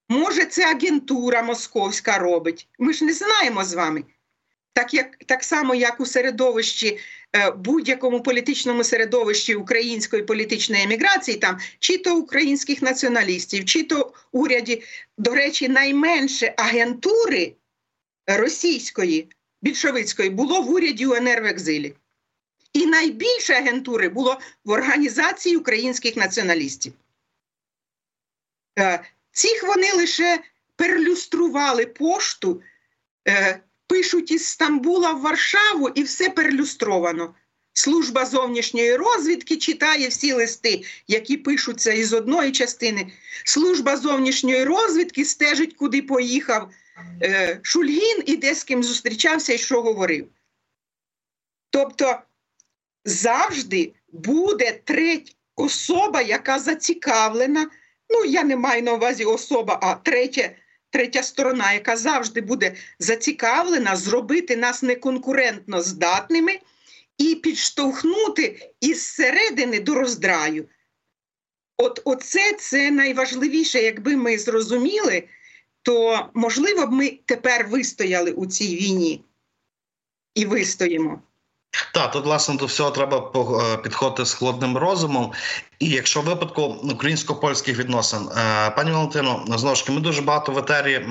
Може, 0.08 0.44
це 0.44 0.64
агентура 0.64 1.42
московська 1.42 2.18
робить. 2.18 2.68
Ми 2.78 2.92
ж 2.92 3.04
не 3.04 3.12
знаємо 3.12 3.64
з 3.64 3.74
вами. 3.74 4.04
Так 4.72 4.94
як, 4.94 5.16
так 5.26 5.44
само, 5.44 5.74
як 5.74 6.00
у 6.00 6.06
середовищі, 6.06 6.98
е, 7.36 7.50
будь-якому 7.50 8.22
політичному 8.22 8.84
середовищі 8.84 9.54
української 9.54 10.22
політичної 10.22 10.82
еміграції, 10.82 11.36
там 11.36 11.58
чи 11.78 11.98
то 11.98 12.16
українських 12.16 12.82
націоналістів, 12.82 13.64
чи 13.64 13.82
то 13.82 14.12
уряді, 14.32 14.82
до 15.18 15.34
речі, 15.34 15.68
найменше 15.68 16.54
агентури 16.56 17.54
російської 18.26 19.28
більшовицької 19.64 20.30
було 20.30 20.62
в 20.62 20.70
уряді 20.70 21.06
УНР 21.06 21.42
в 21.42 21.44
екзилі. 21.44 21.94
І 22.72 22.86
найбільше 22.86 23.52
агентури 23.52 24.08
було 24.08 24.40
в 24.64 24.70
організації 24.70 25.56
українських 25.56 26.16
націоналістів. 26.16 26.92
Е, 28.78 29.04
цих 29.32 29.64
вони 29.66 29.92
лише 29.92 30.40
перлюстрували 30.76 31.86
пошту, 31.86 32.62
е, 33.28 33.60
пишуть 33.86 34.30
із 34.30 34.46
Стамбула 34.46 35.12
в 35.12 35.20
Варшаву, 35.20 35.88
і 35.88 36.02
все 36.02 36.30
перлюстровано. 36.30 37.34
Служба 37.72 38.26
зовнішньої 38.26 38.96
розвідки 38.96 39.56
читає 39.56 40.08
всі 40.08 40.32
листи, 40.32 40.84
які 41.08 41.36
пишуться 41.36 41.92
із 41.92 42.12
одної 42.12 42.52
частини. 42.52 43.12
Служба 43.44 43.96
зовнішньої 43.96 44.64
розвідки 44.64 45.24
стежить, 45.24 45.74
куди 45.74 46.02
поїхав 46.02 46.70
Шульгін 47.62 48.22
і 48.26 48.36
де 48.36 48.54
з 48.54 48.64
ким 48.64 48.82
зустрічався 48.82 49.52
і 49.52 49.58
що 49.58 49.82
говорив. 49.82 50.28
Тобто 51.70 52.18
завжди 53.04 53.92
буде 54.12 54.80
третя 54.84 55.32
особа, 55.56 56.22
яка 56.22 56.58
зацікавлена. 56.58 57.70
Ну, 58.10 58.24
я 58.24 58.44
не 58.44 58.56
маю 58.56 58.82
на 58.82 58.92
увазі 58.92 59.24
особа, 59.24 59.78
а 59.82 59.94
третя, 59.94 60.50
третя 60.90 61.22
сторона, 61.22 61.72
яка 61.72 61.96
завжди 61.96 62.40
буде 62.40 62.74
зацікавлена 62.98 63.96
зробити 63.96 64.56
нас 64.56 64.82
неконкурентно 64.82 65.82
здатними 65.82 66.60
і 67.18 67.34
підштовхнути 67.34 68.72
із 68.80 69.06
середини 69.06 69.80
до 69.80 69.94
роздраю. 69.94 70.68
От 71.76 72.02
оце 72.04 72.52
це 72.52 72.90
найважливіше, 72.90 73.82
якби 73.82 74.16
ми 74.16 74.38
зрозуміли, 74.38 75.28
то 75.84 76.26
можливо 76.34 76.86
б 76.86 76.92
ми 76.92 77.18
тепер 77.24 77.68
вистояли 77.68 78.32
у 78.32 78.46
цій 78.46 78.76
війні 78.76 79.20
і 80.34 80.46
вистоїмо. 80.46 81.20
Так, 81.94 82.12
тут 82.12 82.24
власне 82.24 82.56
до 82.56 82.66
всього 82.66 82.90
треба 82.90 83.32
е, 83.36 83.76
підходити 83.76 84.24
з 84.24 84.34
холодним 84.34 84.76
розумом. 84.76 85.32
І 85.84 85.88
якщо 85.88 86.20
випадку 86.20 86.62
українсько-польських 86.62 87.78
відносин, 87.78 88.28
е, 88.36 88.70
пані 88.70 88.90
Валентино, 88.90 89.44
знову 89.48 89.76
ж 89.76 89.82
таки, 89.82 89.92
ми 89.92 90.00
дуже 90.00 90.22
багато 90.22 90.52
в 90.52 90.58
етері 90.58 91.06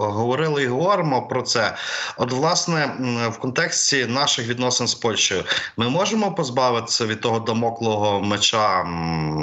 говорили 0.00 0.62
і 0.62 0.66
говоримо 0.66 1.22
про 1.22 1.42
це. 1.42 1.76
От, 2.16 2.32
власне, 2.32 2.96
в 3.32 3.38
контексті 3.38 4.06
наших 4.06 4.48
відносин 4.48 4.88
з 4.88 4.94
Польщею, 4.94 5.44
ми 5.76 5.88
можемо 5.88 6.32
позбавитися 6.32 7.06
від 7.06 7.20
того 7.20 7.38
дамоклого 7.38 8.20
меча 8.20 8.84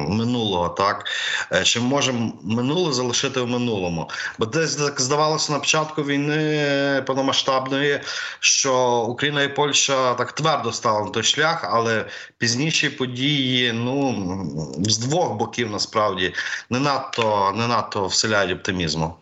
минулого, 0.10 0.70
так 0.70 1.06
е, 1.52 1.63
чи 1.63 1.80
можемо 1.80 2.34
минуле 2.44 2.94
залишити 2.94 3.42
в 3.42 3.48
минулому? 3.48 4.10
Бо 4.40 4.46
десь 4.46 4.76
так 4.76 5.02
здавалося 5.02 5.54
на 5.54 5.60
початку 5.60 6.04
війни 6.04 7.04
повномасштабної, 7.08 8.00
що 8.40 9.00
Україна 9.02 9.44
і 9.44 9.56
Польща 9.56 10.13
так 10.13 10.32
твердо 10.32 10.72
стали 10.72 11.06
на 11.06 11.10
той 11.10 11.24
шлях, 11.24 11.70
але 11.72 12.06
пізніші 12.38 12.90
події, 12.90 13.72
ну 13.74 14.66
з 14.80 14.97
двох 14.97 15.36
боків 15.36 15.71
насправді 15.71 16.34
не 16.69 16.80
надто 16.80 17.53
не 17.58 17.67
надто 17.67 18.08
вселяють 18.08 18.58
оптимізму. 18.58 19.15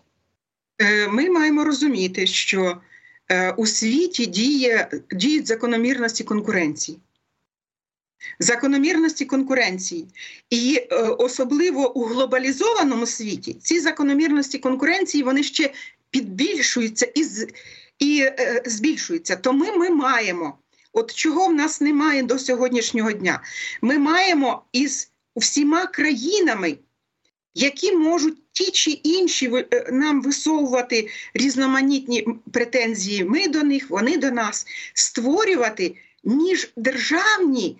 Е, 0.81 1.07
ми 1.07 1.29
маємо 1.29 1.63
розуміти, 1.63 2.27
що 2.27 2.77
е, 3.31 3.51
у 3.51 3.65
світі 3.65 4.25
діє, 4.25 4.89
діють 5.11 5.47
закономірності 5.47 6.23
конкуренції. 6.23 6.99
Закономірності 8.39 9.25
конкуренції. 9.25 10.07
І 10.49 10.81
е, 10.91 10.95
особливо 10.95 11.97
у 11.97 12.05
глобалізованому 12.05 13.05
світі 13.05 13.53
ці 13.53 13.79
закономірності 13.79 14.59
конкуренції 14.59 15.23
вони 15.23 15.43
ще 15.43 15.73
підбільшуються 16.09 17.11
і 17.15 17.23
і 17.99 18.21
е, 18.21 18.63
збільшуються. 18.65 19.35
Тому 19.35 19.77
ми 19.77 19.89
маємо, 19.89 20.57
от 20.93 21.13
чого 21.13 21.47
в 21.47 21.53
нас 21.53 21.81
немає 21.81 22.23
до 22.23 22.39
сьогоднішнього 22.39 23.11
дня, 23.11 23.41
ми 23.81 23.97
маємо 23.97 24.63
із 24.71 25.11
всіма 25.35 25.85
країнами, 25.85 26.77
які 27.53 27.91
можуть 27.91 28.51
ті 28.51 28.71
чи 28.71 28.91
інші 28.91 29.51
е, 29.55 29.89
нам 29.91 30.21
висовувати 30.21 31.09
різноманітні 31.33 32.27
претензії. 32.51 33.23
Ми 33.23 33.47
до 33.47 33.63
них, 33.63 33.89
вони 33.89 34.17
до 34.17 34.31
нас, 34.31 34.65
створювати 34.93 35.95
міждержавні 36.23 37.77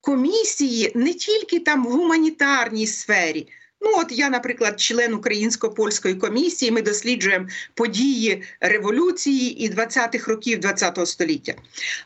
комісії 0.00 0.92
не 0.94 1.12
тільки 1.12 1.60
там 1.60 1.86
в 1.86 1.90
гуманітарній 1.90 2.86
сфері. 2.86 3.48
Ну, 3.80 3.90
от 3.94 4.12
я, 4.12 4.30
наприклад, 4.30 4.80
член 4.80 5.14
українсько-польської 5.14 6.14
комісії, 6.14 6.70
ми 6.70 6.82
досліджуємо 6.82 7.48
події 7.74 8.42
революції 8.60 9.64
і 9.64 9.70
20-х 9.70 10.30
років 10.30 10.60
ХХ 10.64 11.06
століття. 11.06 11.54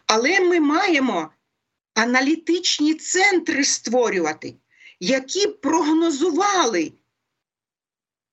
Але 0.06 0.40
ми 0.40 0.60
маємо 0.60 1.30
аналітичні 1.94 2.94
центри 2.94 3.64
створювати, 3.64 4.54
які 5.00 5.46
прогнозували 5.46 6.92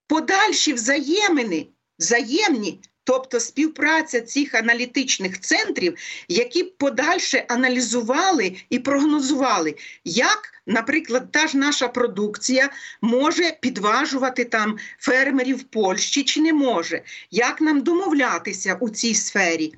подальші 0.08 0.74
взаємини, 0.74 1.68
взаємні, 2.00 2.80
тобто 3.04 3.40
співпраця 3.40 4.22
цих 4.22 4.56
аналітичних 4.56 5.40
центрів, 5.40 5.98
які 6.28 6.64
подальше 6.64 7.46
аналізували 7.50 8.56
і 8.70 8.80
прогнозували, 8.80 9.76
як, 10.04 10.54
наприклад, 10.66 11.32
та 11.32 11.48
ж 11.48 11.58
наша 11.58 11.88
продукція 11.88 12.70
може 13.02 13.58
підважувати 13.62 14.46
там 14.46 14.78
фермерів 15.00 15.64
Польщі 15.64 16.24
чи 16.24 16.42
не 16.42 16.54
може, 16.54 17.02
як 17.32 17.62
нам 17.62 17.82
домовлятися 17.82 18.78
у 18.80 18.90
цій 18.90 19.16
сфері. 19.16 19.74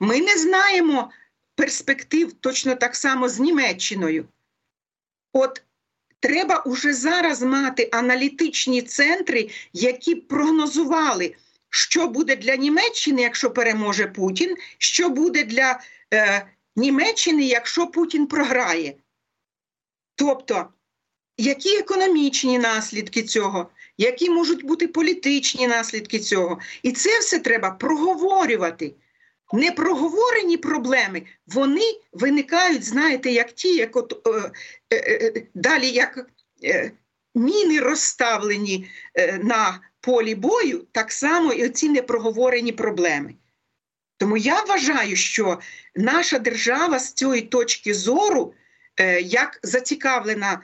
Ми 0.00 0.20
не 0.20 0.38
знаємо 0.38 1.10
перспектив 1.54 2.32
точно 2.32 2.74
так 2.74 2.96
само 2.96 3.28
з 3.28 3.40
Німеччиною. 3.40 4.28
От 5.32 5.62
треба 6.24 6.62
уже 6.66 6.92
зараз 6.92 7.42
мати 7.42 7.88
аналітичні 7.92 8.82
центри, 8.82 9.50
які 9.72 10.14
прогнозували, 10.14 11.34
що 11.70 12.08
буде 12.08 12.36
для 12.36 12.56
Німеччини, 12.56 13.22
якщо 13.22 13.50
переможе 13.50 14.06
Путін, 14.06 14.56
що 14.78 15.08
буде 15.08 15.44
для 15.44 15.80
е, 16.14 16.46
Німеччини, 16.76 17.44
якщо 17.44 17.86
Путін 17.86 18.26
програє. 18.26 18.94
Тобто, 20.14 20.68
які 21.38 21.76
економічні 21.76 22.58
наслідки 22.58 23.22
цього, 23.22 23.70
які 23.98 24.30
можуть 24.30 24.64
бути 24.64 24.88
політичні 24.88 25.66
наслідки 25.66 26.18
цього. 26.18 26.58
І 26.82 26.92
це 26.92 27.18
все 27.18 27.38
треба 27.38 27.70
проговорювати. 27.70 28.94
Непроговорені 29.54 30.56
проблеми, 30.56 31.22
вони 31.46 32.00
виникають, 32.12 32.84
знаєте, 32.84 33.30
як 33.30 33.52
ті, 33.52 33.76
як 33.76 33.96
от 33.96 34.26
е, 34.26 34.52
е, 34.90 34.96
е, 34.96 35.46
далі 35.54 35.90
як 35.90 36.26
е, 36.64 36.92
міни 37.34 37.80
розставлені 37.80 38.90
е, 39.14 39.38
на 39.38 39.80
полі 40.00 40.34
бою, 40.34 40.86
так 40.92 41.12
само 41.12 41.52
і 41.52 41.66
оці 41.66 41.88
непроговорені 41.88 42.72
проблеми. 42.72 43.34
Тому 44.16 44.36
я 44.36 44.62
вважаю, 44.62 45.16
що 45.16 45.60
наша 45.96 46.38
держава 46.38 46.98
з 46.98 47.12
цієї 47.12 47.42
точки 47.42 47.94
зору, 47.94 48.54
е, 48.96 49.20
як 49.20 49.60
зацікавлена 49.62 50.62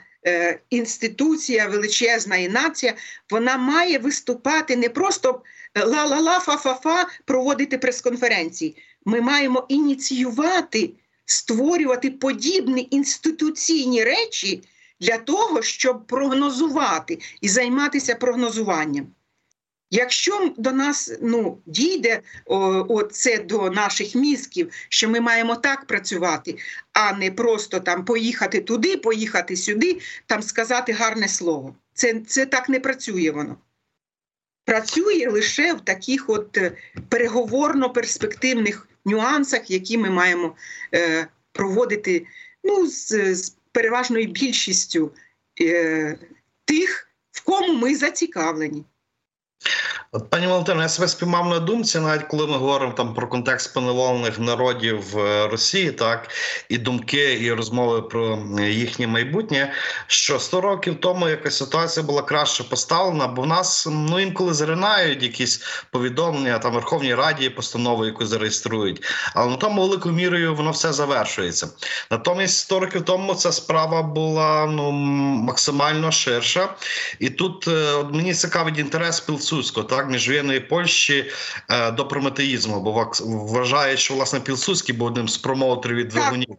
інституція, 0.69 1.67
величезна 1.67 2.35
і 2.35 2.49
нація, 2.49 2.93
вона 3.29 3.57
має 3.57 3.99
виступати 3.99 4.75
не 4.75 4.89
просто 4.89 5.41
ла-ла-ла, 5.75 6.39
фа-фа-фа, 6.39 7.07
проводити 7.25 7.77
прес-конференції. 7.77 8.75
Ми 9.05 9.21
маємо 9.21 9.65
ініціювати, 9.69 10.89
створювати 11.25 12.11
подібні 12.11 12.87
інституційні 12.91 14.03
речі 14.03 14.63
для 14.99 15.17
того, 15.17 15.61
щоб 15.61 16.07
прогнозувати 16.07 17.19
і 17.41 17.49
займатися 17.49 18.15
прогнозуванням. 18.15 19.07
Якщо 19.91 20.53
до 20.57 20.71
нас 20.71 21.13
ну, 21.21 21.57
дійде 21.65 22.21
це 23.11 23.37
до 23.37 23.69
наших 23.69 24.15
мізків, 24.15 24.71
що 24.89 25.09
ми 25.09 25.19
маємо 25.19 25.55
так 25.55 25.85
працювати, 25.85 26.57
а 26.93 27.13
не 27.13 27.31
просто 27.31 27.79
там 27.79 28.05
поїхати 28.05 28.61
туди, 28.61 28.97
поїхати 28.97 29.55
сюди, 29.55 29.99
там 30.25 30.41
сказати 30.41 30.91
гарне 30.91 31.27
слово. 31.27 31.75
Це, 31.93 32.21
Це 32.27 32.45
так 32.45 32.69
не 32.69 32.79
працює 32.79 33.31
воно. 33.31 33.57
Працює 34.65 35.27
лише 35.29 35.73
в 35.73 35.81
таких 35.81 36.29
от 36.29 36.57
е, 36.57 36.71
переговорно-перспективних 37.09 38.87
нюансах, 39.05 39.71
які 39.71 39.97
ми 39.97 40.09
маємо 40.09 40.55
е, 40.93 41.27
проводити 41.51 42.25
ну, 42.63 42.87
з, 42.87 43.35
з 43.35 43.55
переважною 43.71 44.27
більшістю 44.27 45.11
е, 45.61 46.17
тих, 46.65 47.07
в 47.31 47.43
кому 47.43 47.73
ми 47.73 47.95
зацікавлені. 47.95 48.85
От, 50.13 50.29
пані 50.29 50.47
Валентино, 50.47 50.81
я 50.81 50.89
себе 50.89 51.07
спіймав 51.07 51.49
на 51.49 51.59
думці, 51.59 51.99
навіть 51.99 52.23
коли 52.23 52.47
ми 52.47 52.57
говоримо 52.57 52.93
там 52.93 53.13
про 53.13 53.27
контекст 53.27 53.73
поневолених 53.73 54.39
народів 54.39 55.17
е, 55.17 55.47
Росії, 55.47 55.91
так 55.91 56.29
і 56.69 56.77
думки, 56.77 57.39
і 57.41 57.51
розмови 57.51 58.01
про 58.01 58.39
їхнє 58.59 59.07
майбутнє. 59.07 59.73
Що 60.07 60.39
100 60.39 60.61
років 60.61 60.99
тому 60.99 61.29
якась 61.29 61.57
ситуація 61.57 62.05
була 62.05 62.21
краще 62.21 62.63
поставлена, 62.63 63.27
бо 63.27 63.41
в 63.41 63.47
нас 63.47 63.87
ну 63.91 64.19
інколи 64.19 64.53
заринають 64.53 65.23
якісь 65.23 65.61
повідомлення 65.91 66.59
там 66.59 66.73
Верховній 66.73 67.15
Раді 67.15 67.49
постанови, 67.49 68.05
яку 68.05 68.25
зареєструють, 68.25 69.03
але 69.35 69.49
на 69.49 69.57
тому 69.57 69.81
великою 69.81 70.15
мірою 70.15 70.55
воно 70.55 70.71
все 70.71 70.93
завершується. 70.93 71.69
Натомість 72.11 72.57
100 72.57 72.79
років 72.79 73.01
тому 73.01 73.35
ця 73.35 73.51
справа 73.51 74.01
була 74.01 74.65
ну 74.65 74.91
максимально 74.91 76.11
ширша, 76.11 76.75
і 77.19 77.29
тут 77.29 77.67
е, 77.67 77.93
от 77.93 78.13
мені 78.13 78.33
цікавить 78.33 78.79
інтерес 78.79 79.19
Пілсудського, 79.51 79.87
так 79.87 80.09
міжвоєнної 80.09 80.59
Польщі 80.59 81.31
е, 81.69 81.91
до 81.91 82.07
прометеїзму, 82.07 82.81
бо 82.81 83.11
вважає, 83.21 83.97
що 83.97 84.13
власне 84.13 84.39
Пілсудський 84.39 84.95
був 84.95 85.07
одним 85.07 85.29
з 85.29 85.37
промоутерів 85.37 85.97
від 85.97 86.07
двигунів. 86.07 86.57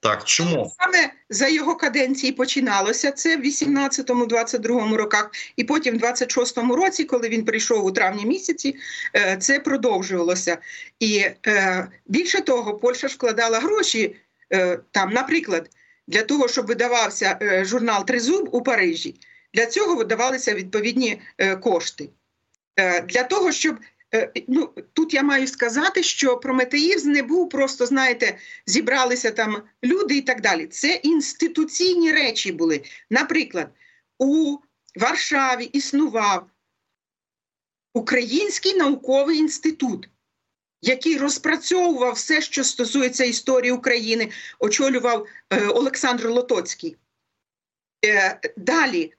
Так, 0.00 0.24
чому 0.24 0.72
саме 0.78 1.10
за 1.30 1.48
його 1.48 1.76
каденції 1.76 2.32
починалося 2.32 3.10
це 3.10 3.36
в 3.36 3.40
18-22 3.40 4.94
роках, 4.94 5.30
і 5.56 5.64
потім, 5.64 5.98
в 5.98 6.02
26-му 6.02 6.76
році, 6.76 7.04
коли 7.04 7.28
він 7.28 7.44
прийшов 7.44 7.84
у 7.84 7.92
травні 7.92 8.26
місяці, 8.26 8.76
е, 9.16 9.36
це 9.40 9.60
продовжувалося. 9.60 10.58
І 11.00 11.24
е, 11.46 11.88
більше 12.06 12.40
того, 12.40 12.74
Польща 12.74 13.08
ж 13.08 13.14
вкладала 13.14 13.60
гроші 13.60 14.16
е, 14.52 14.78
там, 14.90 15.10
наприклад, 15.10 15.70
для 16.06 16.22
того, 16.22 16.48
щоб 16.48 16.66
видавався 16.66 17.38
журнал 17.64 18.06
Тризуб 18.06 18.48
у 18.52 18.62
Парижі. 18.62 19.14
Для 19.54 19.66
цього 19.66 19.94
видавалися 19.94 20.54
відповідні 20.54 21.20
кошти. 21.60 22.08
Е, 22.76 23.00
для 23.00 23.22
того, 23.22 23.52
щоб 23.52 23.78
е, 24.14 24.32
ну 24.48 24.74
тут 24.92 25.14
я 25.14 25.22
маю 25.22 25.46
сказати, 25.46 26.02
що 26.02 26.36
прометеїзм 26.36 27.12
не 27.12 27.22
був 27.22 27.48
просто, 27.48 27.86
знаєте, 27.86 28.38
зібралися 28.66 29.30
там 29.30 29.62
люди 29.84 30.16
і 30.16 30.22
так 30.22 30.40
далі. 30.40 30.66
Це 30.66 30.94
інституційні 30.94 32.12
речі 32.12 32.52
були. 32.52 32.82
Наприклад, 33.10 33.70
у 34.18 34.58
Варшаві 34.96 35.64
існував 35.64 36.50
Український 37.94 38.74
науковий 38.74 39.38
інститут. 39.38 40.08
Який 40.84 41.18
розпрацьовував 41.18 42.12
все, 42.12 42.40
що 42.40 42.64
стосується 42.64 43.24
історії 43.24 43.72
України, 43.72 44.30
очолював 44.58 45.26
е, 45.50 45.66
Олександр 45.66 46.28
Лотоцький. 46.30 46.96
Е, 48.04 48.40
далі 48.56 49.14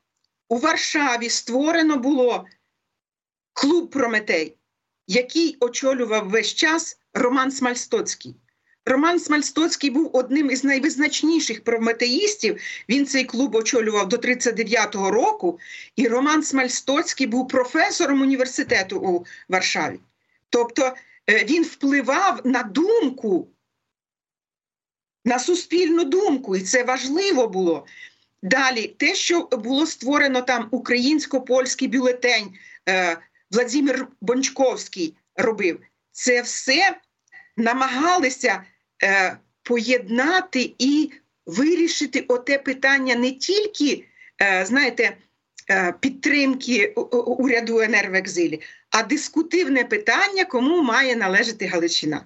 у 0.54 0.58
Варшаві 0.58 1.30
створено 1.30 1.98
було 1.98 2.46
клуб 3.54 3.90
Прометей, 3.90 4.58
який 5.08 5.58
очолював 5.60 6.30
весь 6.30 6.54
час 6.54 6.98
Роман 7.14 7.52
Смальстоцький. 7.52 8.36
Роман 8.86 9.20
Смальстоцький 9.20 9.90
був 9.90 10.10
одним 10.14 10.52
із 10.52 10.64
найвизначніших 10.64 11.64
прометеїстів. 11.64 12.62
Він 12.90 13.06
цей 13.06 13.26
клуб 13.26 13.56
очолював 13.56 14.10
до 14.10 14.18
39-го 14.18 15.12
року, 15.12 15.60
і 15.96 16.08
Роман 16.08 16.44
Смальстоцький 16.44 17.28
був 17.28 17.48
професором 17.48 18.22
університету 18.22 19.00
у 19.00 19.26
Варшаві. 19.50 20.00
Тобто 20.50 20.94
е, 21.30 21.46
він 21.46 21.64
впливав 21.64 22.42
на 22.44 22.64
думку, 22.64 23.48
на 25.26 25.40
суспільну 25.40 26.04
думку, 26.04 26.56
і 26.56 26.62
це 26.62 26.84
важливо 26.84 27.48
було. 27.48 27.86
Далі, 28.44 28.88
те, 28.88 29.16
що 29.16 29.42
було 29.42 29.86
створено 29.86 30.42
там 30.42 30.68
українсько-польський 30.72 31.88
бюлетень. 31.88 32.54
Е, 32.90 33.18
Владимир 33.52 34.08
Бончковський 34.22 35.16
робив, 35.36 35.80
це 36.12 36.42
все 36.42 36.98
намагалися 37.58 38.64
е, 39.04 39.38
поєднати 39.64 40.76
і 40.80 41.12
вирішити 41.46 42.26
оте 42.28 42.58
питання 42.58 43.16
не 43.16 43.32
тільки, 43.32 44.06
е, 44.42 44.66
знаєте, 44.66 45.18
е, 45.70 45.94
підтримки 46.00 46.88
уряду 47.28 47.82
НР 47.82 48.10
в 48.12 48.16
екзилі, 48.16 48.62
а 48.90 49.04
дискутивне 49.04 49.84
питання, 49.84 50.46
кому 50.46 50.82
має 50.82 51.16
належати 51.16 51.66
Галичина. 51.66 52.26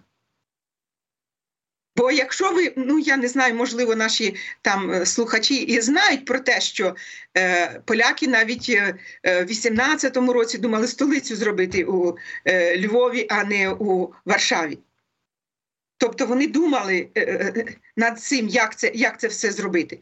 Бо 1.98 2.12
якщо 2.12 2.52
ви, 2.52 2.74
ну 2.76 3.00
я 3.00 3.18
не 3.18 3.28
знаю, 3.28 3.56
можливо, 3.56 3.96
наші 3.96 4.36
там 4.62 4.92
е, 4.92 5.06
слухачі 5.06 5.56
і 5.56 5.82
знають 5.82 6.26
про 6.26 6.40
те, 6.40 6.62
що 6.62 6.96
е, 7.38 7.82
поляки 7.86 8.28
навіть 8.28 8.70
е, 8.70 8.96
е 9.24 9.44
в 9.44 9.48
18-му 9.48 10.34
році 10.34 10.58
думали 10.58 10.88
столицю 10.88 11.36
зробити 11.36 11.84
у 11.84 12.18
е, 12.46 12.82
Львові, 12.82 13.28
а 13.30 13.44
не 13.44 13.70
у 13.70 14.14
Варшаві. 14.26 14.78
Тобто 15.98 16.26
вони 16.26 16.48
думали 16.48 17.08
е, 17.18 17.66
над 17.96 18.20
цим, 18.20 18.48
як 18.48 18.76
це, 18.76 18.92
як 18.94 19.20
це 19.20 19.28
все 19.28 19.52
зробити. 19.52 20.00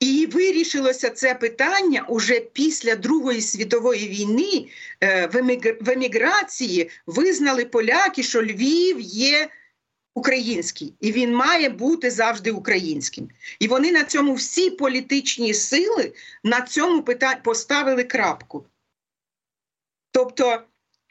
І 0.00 0.28
вирішилося 0.32 1.10
це 1.10 1.34
питання 1.34 2.04
уже 2.08 2.40
після 2.40 2.96
Другої 2.96 3.40
світової 3.40 4.08
війни 4.08 4.66
в 5.80 5.90
еміграції 5.90 6.90
визнали 7.06 7.64
поляки, 7.64 8.22
що 8.22 8.42
Львів 8.42 9.00
є 9.00 9.48
український, 10.14 10.94
і 11.00 11.12
він 11.12 11.34
має 11.34 11.68
бути 11.68 12.10
завжди 12.10 12.50
українським. 12.50 13.28
І 13.58 13.68
вони 13.68 13.92
на 13.92 14.04
цьому 14.04 14.34
всі 14.34 14.70
політичні 14.70 15.54
сили 15.54 16.12
на 16.44 16.60
цьому 16.60 17.02
питанні 17.02 17.40
поставили 17.44 18.04
крапку. 18.04 18.64
Тобто 20.10 20.62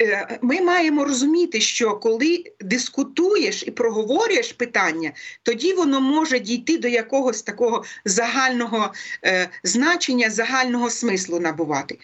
е, 0.02 0.40
ми 0.42 0.62
маємо 0.62 1.06
розуміти, 1.06 1.62
що 1.62 1.96
коли 1.96 2.44
дискутуєш 2.60 3.64
і 3.68 3.72
проговорюєш 3.72 4.54
питання, 4.54 5.12
тоді 5.44 5.74
воно 5.74 6.02
може 6.02 6.40
дійти 6.40 6.78
до 6.78 6.88
якогось 6.88 7.42
такого 7.42 7.84
загального 8.06 8.94
е, 9.26 9.50
значення, 9.64 10.30
загального 10.30 10.90
смислу 10.90 11.40
набувати. 11.40 12.00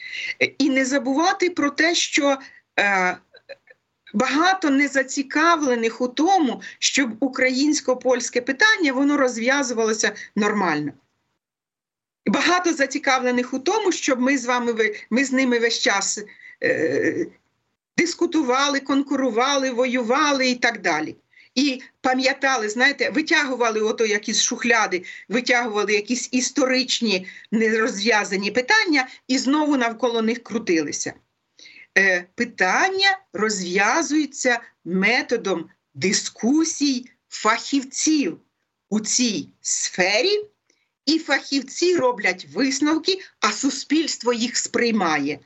І 0.57 0.69
не 0.69 0.85
забувати 0.85 1.49
про 1.49 1.69
те, 1.69 1.95
що 1.95 2.37
е, 2.79 3.17
багато 4.13 4.69
не 4.69 4.87
зацікавлених 4.87 6.01
у 6.01 6.07
тому, 6.07 6.61
щоб 6.79 7.15
українсько-польське 7.19 8.41
питання 8.41 8.93
воно 8.93 9.17
розв'язувалося 9.17 10.11
нормально. 10.35 10.91
Багато 12.25 12.73
зацікавлених 12.73 13.53
у 13.53 13.59
тому, 13.59 13.91
щоб 13.91 14.19
ми 14.19 14.37
з 14.37 14.45
вами 14.45 14.73
ми 15.09 15.23
з 15.23 15.31
ними 15.31 15.59
весь 15.59 15.79
час 15.79 16.19
е, 16.63 17.25
дискутували, 17.97 18.79
конкурували, 18.79 19.71
воювали 19.71 20.49
і 20.49 20.55
так 20.55 20.81
далі. 20.81 21.15
І 21.55 21.81
пам'ятали, 22.01 22.69
знаєте, 22.69 23.09
витягували 23.09 23.81
ото 23.81 24.05
якісь 24.05 24.41
шухляди, 24.41 25.03
витягували 25.29 25.93
якісь 25.93 26.29
історичні 26.31 27.27
нерозв'язані 27.51 28.51
питання 28.51 29.07
і 29.27 29.37
знову 29.37 29.77
навколо 29.77 30.21
них 30.21 30.43
крутилися. 30.43 31.13
Е, 31.97 32.25
питання 32.35 33.19
розв'язуються 33.33 34.59
методом 34.85 35.69
дискусій 35.93 37.09
фахівців 37.29 38.39
у 38.89 38.99
цій 38.99 39.49
сфері, 39.61 40.45
і 41.05 41.19
фахівці 41.19 41.95
роблять 41.95 42.47
висновки, 42.53 43.19
а 43.39 43.51
суспільство 43.51 44.33
їх 44.33 44.57
сприймає. 44.57 45.39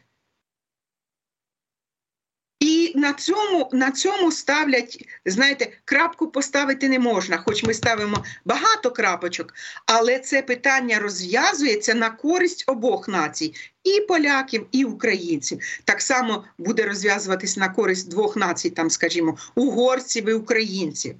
І 2.93 2.97
на 2.97 3.13
цьому, 3.13 3.69
на 3.71 3.91
цьому 3.91 4.31
ставлять, 4.31 5.05
знаєте, 5.25 5.71
крапку 5.85 6.27
поставити 6.27 6.89
не 6.89 6.99
можна, 6.99 7.37
хоч 7.37 7.63
ми 7.63 7.73
ставимо 7.73 8.23
багато 8.45 8.91
крапочок, 8.91 9.53
але 9.85 10.19
це 10.19 10.41
питання 10.41 10.99
розв'язується 10.99 11.93
на 11.93 12.09
користь 12.09 12.63
обох 12.67 13.07
націй 13.07 13.53
і 13.83 14.01
поляків, 14.01 14.67
і 14.71 14.85
українців. 14.85 15.59
Так 15.85 16.01
само 16.01 16.43
буде 16.57 16.83
розв'язуватись 16.83 17.57
на 17.57 17.69
користь 17.69 18.09
двох 18.09 18.35
націй, 18.37 18.69
там, 18.69 18.89
скажімо, 18.89 19.37
угорців 19.55 20.29
і 20.29 20.33
українців. 20.33 21.15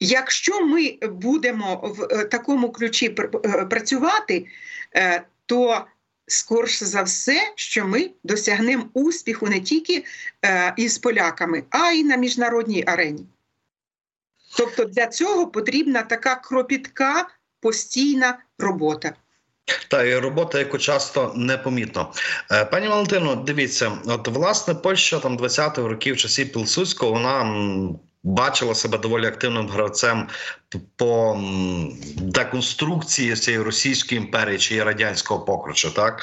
Якщо 0.00 0.66
ми 0.66 0.98
будемо 1.02 1.94
в 1.98 2.02
е, 2.02 2.24
такому 2.24 2.72
ключі 2.72 3.14
е, 3.18 3.66
працювати, 3.66 4.46
е, 4.96 5.22
то 5.46 5.86
скорше 6.32 6.86
за 6.86 7.02
все, 7.02 7.52
що 7.54 7.84
ми 7.86 8.10
досягнемо 8.24 8.84
успіху 8.94 9.46
не 9.46 9.60
тільки 9.60 10.04
е, 10.44 10.74
із 10.76 10.98
поляками, 10.98 11.62
а 11.70 11.90
й 11.90 12.04
на 12.04 12.16
міжнародній 12.16 12.84
арені. 12.86 13.26
Тобто 14.56 14.84
для 14.84 15.06
цього 15.06 15.46
потрібна 15.46 16.02
така 16.02 16.34
кропітка 16.34 17.28
постійна 17.60 18.38
робота. 18.58 19.12
Та 19.88 20.04
і 20.04 20.18
робота, 20.18 20.58
яку 20.58 20.78
часто 20.78 21.32
непомітно. 21.36 22.12
Е, 22.52 22.64
Пані 22.64 22.88
Валентино, 22.88 23.34
дивіться, 23.34 23.92
от 24.06 24.28
власне 24.28 24.74
Польща 24.74 25.18
там 25.18 25.38
20-х 25.38 25.82
років 25.82 26.16
часів 26.16 26.52
Пілсудського, 26.52 27.12
вона 27.12 27.44
бачила 28.22 28.74
себе 28.74 28.98
доволі 28.98 29.26
активним 29.26 29.68
гравцем 29.68 30.28
по 30.96 31.40
деконструкції 32.16 33.36
цієї 33.36 33.62
російської 33.62 34.20
імперії 34.20 34.58
чи 34.58 34.84
радянського 34.84 35.40
покруча. 35.40 35.90
Так 35.90 36.22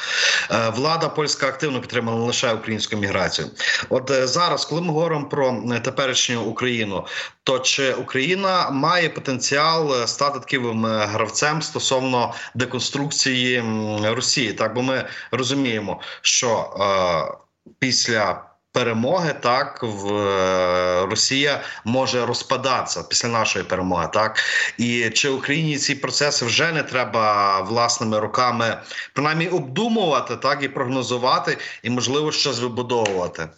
Е, 0.51 0.69
влада 0.69 1.09
польська 1.09 1.47
активно 1.47 1.81
підтримала 1.81 2.19
не 2.19 2.25
лише 2.25 2.53
українську 2.53 2.97
міграцію. 2.97 3.47
От 3.89 4.11
е, 4.11 4.27
зараз, 4.27 4.65
коли 4.65 4.81
ми 4.81 4.87
говоримо 4.87 5.29
про 5.29 5.63
е, 5.71 5.79
теперішню 5.79 6.41
Україну, 6.41 7.05
то 7.43 7.59
чи 7.59 7.93
Україна 7.93 8.69
має 8.69 9.09
потенціал 9.09 10.07
стати 10.07 10.39
таким 10.39 10.85
гравцем 10.85 11.61
стосовно 11.61 12.33
деконструкції 12.55 13.63
Росії? 14.03 14.53
Так, 14.53 14.73
бо 14.73 14.81
ми 14.81 15.05
розуміємо, 15.31 16.01
що 16.21 16.69
після 17.79 18.46
перемоги 18.77 19.33
так 19.41 19.79
в 19.83 20.13
е, 20.13 21.05
Росія 21.05 21.61
може 21.85 22.25
розпадатися 22.25 23.03
після 23.03 23.29
нашої 23.29 23.65
перемоги, 23.65 24.09
так 24.13 24.39
і 24.77 25.09
чи 25.09 25.29
Україні 25.29 25.77
ці 25.77 25.95
процеси 25.95 26.45
вже 26.45 26.71
не 26.71 26.83
треба 26.83 27.61
власними 27.61 28.19
руками 28.19 28.81
принаймні 29.13 29.47
обдумувати, 29.47 30.35
так 30.35 30.63
і 30.63 30.69
прогнозувати, 30.69 31.57
і 31.83 31.89
можливо 31.89 32.31
щось 32.31 32.59
вибудовувати. 32.59 33.49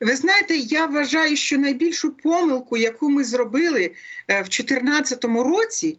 Ви 0.00 0.16
знаєте, 0.16 0.56
я 0.56 0.86
вважаю, 0.86 1.36
що 1.36 1.58
найбільшу 1.58 2.10
помилку, 2.10 2.76
яку 2.76 3.10
ми 3.10 3.24
зробили 3.24 3.82
е, 4.28 4.42
в 4.42 4.48
2014 4.48 5.24
році, 5.24 5.98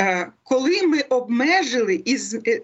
е, 0.00 0.32
коли 0.42 0.82
ми 0.86 1.00
обмежили 1.00 1.94
і 2.04 2.16
з- 2.16 2.34
е, 2.46 2.60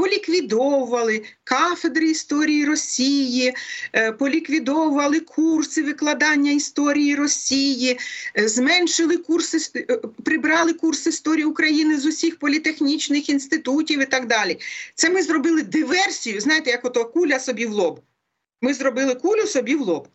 поліквідовували 0.00 1.22
кафедри 1.44 2.10
історії 2.10 2.64
Росії, 2.64 3.54
е, 3.92 4.12
поліквідовували 4.12 5.20
курси 5.20 5.82
викладання 5.82 6.52
історії 6.52 7.14
Росії, 7.14 7.98
е, 8.38 8.48
зменшили 8.48 9.16
курси, 9.16 9.58
е, 9.76 9.96
прибрали 10.24 10.72
курс 10.72 11.06
історії 11.06 11.44
України 11.44 11.98
з 11.98 12.06
усіх 12.06 12.38
політехнічних 12.38 13.28
інститутів 13.28 14.00
і 14.00 14.06
так 14.06 14.26
далі. 14.26 14.58
Це 14.94 15.10
ми 15.10 15.22
зробили 15.22 15.62
диверсію, 15.62 16.40
знаєте, 16.40 16.70
як 16.70 16.84
ото 16.84 17.04
куля 17.04 17.38
собі 17.38 17.66
в 17.66 17.72
лоб. 17.72 18.00
Ми 18.62 18.74
зробили 18.74 19.14
кулю 19.14 19.46
собі 19.46 19.74
в 19.74 19.80
лоб. 19.80 20.08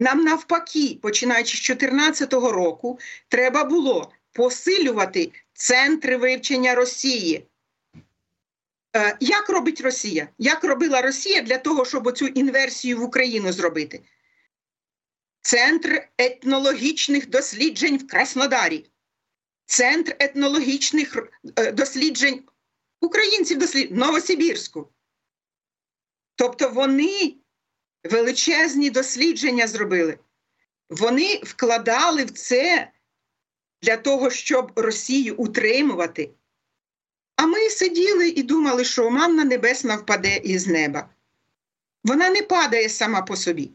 Нам 0.00 0.24
навпаки, 0.24 0.98
починаючи 1.02 1.56
з 1.56 1.66
2014 1.66 2.32
року, 2.32 2.98
треба 3.28 3.64
було 3.64 4.12
посилювати 4.32 5.32
центри 5.54 6.16
вивчення 6.16 6.74
Росії. 6.74 7.46
Е, 8.96 9.16
Як 9.20 9.48
робить 9.48 9.80
Росія? 9.80 10.28
Як 10.38 10.64
робила 10.64 11.02
Росія 11.02 11.42
для 11.42 11.58
того, 11.58 11.84
щоб 11.84 12.06
оцю 12.06 12.26
інверсію 12.26 12.98
в 12.98 13.02
Україну 13.02 13.52
зробити? 13.52 14.02
Центр 15.40 16.08
етнологічних 16.18 17.28
досліджень 17.28 17.98
в 17.98 18.06
Краснодарі, 18.06 18.86
Центр 19.66 20.16
етнологічних 20.18 21.28
е, 21.56 21.72
досліджень 21.72 22.42
українців 23.00 23.58
дослід... 23.58 23.90
Новосибірську. 23.90 24.88
Тобто 26.36 26.70
вони 26.70 27.36
величезні 28.04 28.90
дослідження 28.90 29.66
зробили. 29.66 30.18
Вони 30.90 31.40
вкладали 31.44 32.24
в 32.24 32.30
це 32.30 32.90
для 33.82 33.96
того, 33.96 34.30
щоб 34.30 34.72
Росію 34.76 35.36
утримувати. 35.36 36.30
А 37.36 37.46
ми 37.46 37.70
сиділи 37.70 38.28
і 38.28 38.42
думали, 38.42 38.84
що 38.84 39.10
манна 39.10 39.44
небесна 39.44 39.96
впаде 39.96 40.36
із 40.36 40.66
неба. 40.66 41.08
Вона 42.04 42.30
не 42.30 42.42
падає 42.42 42.88
сама 42.88 43.22
по 43.22 43.36
собі. 43.36 43.70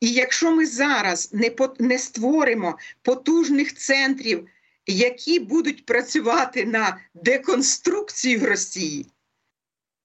І 0.00 0.12
якщо 0.12 0.52
ми 0.52 0.66
зараз 0.66 1.30
не, 1.32 1.50
по, 1.50 1.74
не 1.78 1.98
створимо 1.98 2.78
потужних 3.02 3.74
центрів, 3.74 4.48
які 4.86 5.40
будуть 5.40 5.86
працювати 5.86 6.64
на 6.64 7.00
деконструкцію 7.14 8.46
Росії, 8.46 9.06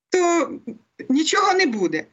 то 0.10 0.52
нічого 1.10 1.54
не 1.54 1.66
буде. 1.66 2.06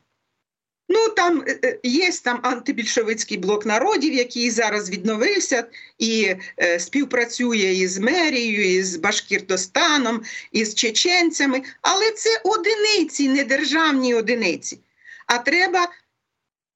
Ну, 0.95 1.09
там 1.09 1.45
е, 1.47 1.59
е, 1.64 1.78
є 1.82 2.11
там 2.24 2.40
антибільшовицький 2.43 3.38
блок 3.38 3.66
народів, 3.66 4.14
який 4.14 4.51
зараз 4.51 4.90
відновився 4.90 5.64
і 5.99 6.36
е, 6.59 6.80
співпрацює 6.80 7.72
із 7.74 7.99
мерією, 7.99 8.78
із 8.78 8.97
Башкіртостаном, 8.97 10.22
із 10.53 10.74
чеченцями, 10.74 11.62
але 11.82 12.11
це 12.11 12.40
одиниці, 12.45 13.28
не 13.28 13.45
державні 13.45 14.14
одиниці. 14.14 14.78
А 15.26 15.38
треба 15.38 15.88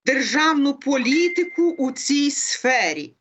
державну 0.06 0.74
політику 0.74 1.70
у 1.78 1.92
цій 1.92 2.30
сфері. 2.30 3.12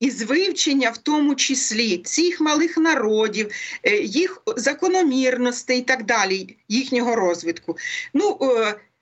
Із 0.00 0.22
вивчення, 0.22 0.90
в 0.90 0.98
тому 0.98 1.34
числі 1.34 1.98
цих 1.98 2.40
малих 2.40 2.76
народів, 2.78 3.52
е, 3.82 3.96
їх 3.96 4.42
закономірностей 4.56 5.78
і 5.78 5.82
так 5.82 6.04
далі, 6.04 6.56
їхнього 6.68 7.16
розвитку. 7.16 7.76
Ну, 8.14 8.38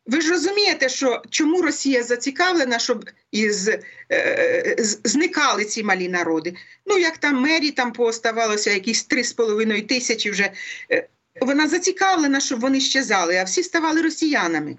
ви 0.09 0.20
ж 0.20 0.30
розумієте, 0.30 0.88
що 0.88 1.22
чому 1.30 1.62
Росія 1.62 2.02
зацікавлена, 2.02 2.78
щоб 2.78 3.11
із, 3.30 3.68
е, 4.12 4.76
зникали 5.04 5.64
ці 5.64 5.82
малі 5.82 6.09
народи? 6.09 6.56
Ну, 6.86 6.98
як 6.98 7.18
там 7.18 7.40
мері 7.40 7.70
там 7.70 7.92
пооставалося 7.92 8.70
якісь 8.70 9.04
три 9.04 9.24
з 9.24 9.32
половиною 9.32 9.86
тисячі 9.86 10.30
вже. 10.30 10.52
Е, 10.90 11.09
вона 11.40 11.68
зацікавлена, 11.68 12.40
щоб 12.40 12.61
вони 12.61 12.80
щезали, 12.80 13.36
а 13.36 13.44
всі 13.44 13.62
ставали 13.62 14.02
росіянами. 14.02 14.76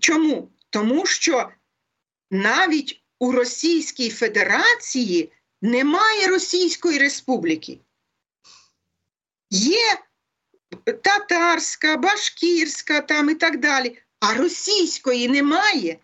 Чому? 0.00 0.48
Тому 0.70 1.06
що 1.06 1.48
навіть 2.30 3.02
у 3.18 3.32
Російській 3.32 4.10
Федерації 4.10 5.32
немає 5.62 6.26
Російської 6.26 6.98
Республіки. 6.98 7.78
Є 9.50 9.98
татарська, 11.02 11.96
башкірська 11.96 13.00
там 13.00 13.30
і 13.30 13.34
так 13.34 13.60
далі. 13.60 13.98
А 14.20 14.34
російської 14.34 15.28
немає. 15.28 15.98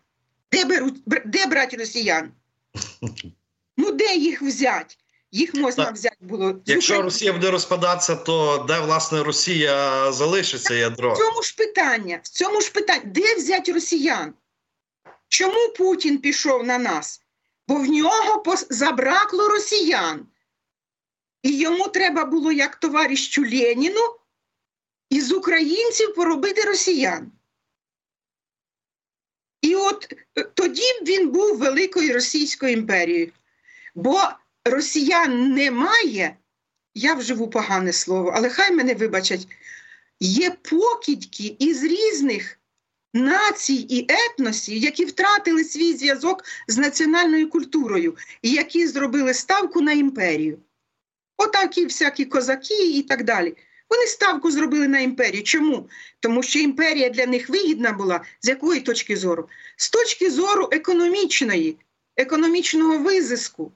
Де, 0.52 0.64
беруть, 0.64 1.02
де 1.24 1.46
брати 1.46 1.76
росіян? 1.76 2.32
Ну, 3.76 3.92
де 3.92 4.14
їх 4.16 4.42
взяти? 4.42 4.94
Їх 5.32 5.54
можна 5.54 5.84
Так. 5.84 5.94
взяти 5.94 6.16
було. 6.20 6.54
Якщо 6.66 7.02
Росія 7.02 7.32
буде 7.32 7.50
розпадатися, 7.50 8.16
то 8.16 8.64
де 8.68 8.80
власне 8.80 9.22
Росія 9.22 10.12
залишиться 10.12 10.74
ядро? 10.74 11.14
В 11.14 11.18
цьому 11.18 11.42
ж 11.42 11.56
питання, 11.56 12.20
в 12.22 12.28
цьому 12.28 12.60
ж 12.60 12.72
питання, 12.72 13.02
де 13.04 13.34
взяти 13.34 13.72
росіян? 13.72 14.34
Чому 15.28 15.68
Путін 15.78 16.18
пішов 16.18 16.64
на 16.64 16.78
нас? 16.78 17.22
Бо 17.68 17.74
в 17.74 17.84
нього 17.86 18.42
забракло 18.70 19.48
росіян. 19.48 20.26
І 21.42 21.58
йому 21.58 21.88
треба 21.88 22.24
було, 22.24 22.52
як 22.52 22.76
товаришу 22.76 23.42
Леніну, 23.42 24.16
із 25.10 25.32
українців 25.32 26.14
поробити 26.14 26.62
росіян. 26.62 27.32
І 29.74 29.76
от 29.76 30.12
тоді 30.54 30.82
він 31.02 31.30
був 31.30 31.58
Великою 31.58 32.14
Російською 32.14 32.72
імперією. 32.72 33.32
Бо 33.94 34.20
росіян 34.64 35.52
немає, 35.52 36.36
я 36.94 37.14
вживу 37.14 37.48
погане 37.48 37.92
слово, 37.92 38.32
але 38.34 38.48
хай 38.48 38.72
мене 38.72 38.94
вибачать, 38.94 39.48
є 40.20 40.50
покидьки 40.50 41.56
із 41.58 41.82
різних 41.82 42.58
націй 43.14 43.86
і 43.88 44.06
етносів, 44.08 44.76
які 44.76 45.04
втратили 45.04 45.64
свій 45.64 45.94
зв'язок 45.94 46.44
з 46.68 46.78
національною 46.78 47.50
культурою 47.50 48.16
і 48.42 48.50
які 48.50 48.86
зробили 48.86 49.34
ставку 49.34 49.80
на 49.80 49.92
імперію. 49.92 50.58
Отакі 51.36 51.84
всякі 51.84 52.24
козаки 52.24 52.90
і 52.90 53.02
так 53.02 53.24
далі. 53.24 53.56
Вони 53.90 54.06
ставку 54.06 54.50
зробили 54.50 54.88
на 54.88 55.00
імперію. 55.00 55.42
Чому? 55.42 55.88
Тому 56.20 56.42
що 56.42 56.58
імперія 56.58 57.08
для 57.08 57.26
них 57.26 57.48
вигідна 57.48 57.92
була 57.92 58.20
з 58.40 58.48
якої 58.48 58.80
точки 58.80 59.16
зору? 59.16 59.48
З 59.76 59.90
точки 59.90 60.30
зору 60.30 60.68
економічної, 60.72 61.78
економічного 62.16 62.98
визиску. 62.98 63.72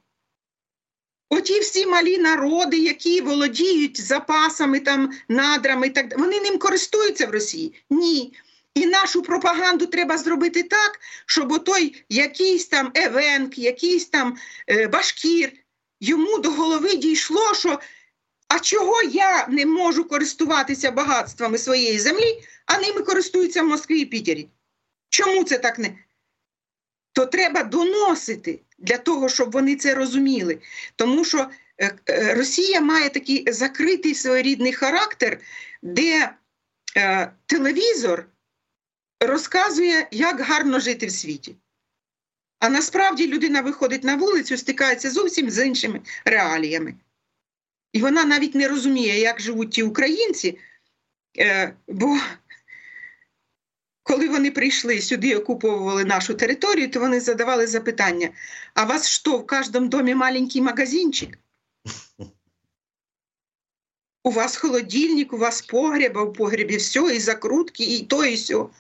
Оті 1.31 1.61
всі 1.61 1.87
малі 1.87 2.19
народи, 2.19 2.79
які 2.79 3.21
володіють 3.21 4.01
запасами, 4.01 4.81
там, 4.81 5.11
надрами, 5.29 5.91
так 5.91 6.09
далі, 6.09 6.21
вони 6.21 6.41
ним 6.41 6.59
користуються 6.59 7.27
в 7.27 7.31
Росії? 7.31 7.75
Ні. 7.91 8.33
І 8.75 8.87
нашу 8.87 9.23
пропаганду 9.23 9.87
треба 9.87 10.19
зробити 10.19 10.63
так, 10.63 11.01
щоб 11.27 11.53
отой 11.53 12.05
якийсь 12.09 12.67
там 12.67 12.91
Евенк, 12.95 13.59
якийсь 13.59 14.07
там 14.07 14.37
е, 14.71 14.87
Башкір, 14.87 15.53
йому 16.01 16.39
до 16.39 16.51
голови 16.51 16.97
дійшло, 16.97 17.55
що 17.55 17.81
а 18.49 18.59
чого 18.61 19.03
я 19.03 19.47
не 19.47 19.67
можу 19.67 20.05
користуватися 20.05 20.91
багатствами 20.91 21.59
своєї 21.59 21.99
землі, 21.99 22.43
а 22.67 22.79
ними 22.79 23.03
користуються 23.03 23.63
в 23.63 23.67
Москві 23.67 24.01
і 24.01 24.05
Пітері? 24.07 24.49
Чому 25.09 25.45
це 25.45 25.59
так 25.59 25.79
не? 25.79 25.99
То 27.13 27.27
треба 27.27 27.63
доносити 27.63 28.61
для 28.79 28.99
того, 28.99 29.29
щоб 29.29 29.51
вони 29.51 29.77
це 29.77 29.95
розуміли. 29.95 30.59
Тому 30.97 31.25
що 31.25 31.51
е, 31.79 31.99
е, 32.09 32.35
Росія 32.35 32.81
має 32.81 33.11
такий 33.11 33.53
закритий 33.53 34.15
своєрідний 34.15 34.73
характер, 34.73 35.41
де 35.83 36.31
е, 36.97 37.33
телевізор 37.47 38.27
розказує, 39.21 40.09
як 40.11 40.41
гарно 40.41 40.81
жити 40.81 41.07
в 41.07 41.13
світі. 41.13 41.57
А 42.61 42.69
насправді 42.69 43.27
людина 43.27 43.61
виходить 43.61 44.05
на 44.05 44.17
вулицю, 44.17 44.57
стикається 44.57 45.11
зовсім 45.11 45.51
з 45.51 45.67
іншими 45.67 46.01
реаліями. 46.25 46.95
І 47.93 48.01
вона 48.01 48.25
навіть 48.25 48.55
не 48.55 48.69
розуміє, 48.69 49.19
як 49.19 49.41
живуть 49.41 49.71
ті 49.71 49.83
українці, 49.83 50.59
е, 51.39 51.75
бо 51.89 52.17
коли 54.03 54.29
вони 54.29 54.51
прийшли 54.51 55.01
сюди, 55.01 55.37
окуповували 55.37 56.05
нашу 56.05 56.35
територію, 56.35 56.91
то 56.91 57.01
вони 57.01 57.21
задавали 57.21 57.67
запитання: 57.67 58.31
а 58.75 58.85
вас 58.85 59.09
що, 59.09 59.39
в 59.39 59.47
кожному 59.47 59.89
домі 59.89 60.15
маленький 60.15 60.63
магазинчик? 60.63 61.39
У 64.25 64.31
вас 64.31 64.57
холодильник, 64.57 65.33
у 65.33 65.37
вас 65.37 65.63
погреб, 65.63 66.19
а 66.19 66.23
в 66.23 66.33
погребі 66.33 66.77
все, 66.77 67.01
і 67.01 67.21
закрутки, 67.21 67.85
і 67.85 68.03
то, 68.03 68.25
і 68.25 68.37
сьо. 68.37 68.71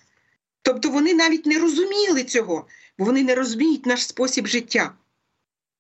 Тобто 0.62 0.90
вони 0.90 1.14
навіть 1.14 1.46
не 1.46 1.59
розуміли 1.59 2.24
цього, 2.24 2.66
бо 2.98 3.04
вони 3.04 3.22
не 3.22 3.34
розуміють 3.34 3.86
наш 3.86 4.06
спосіб 4.06 4.46
життя. 4.46 4.92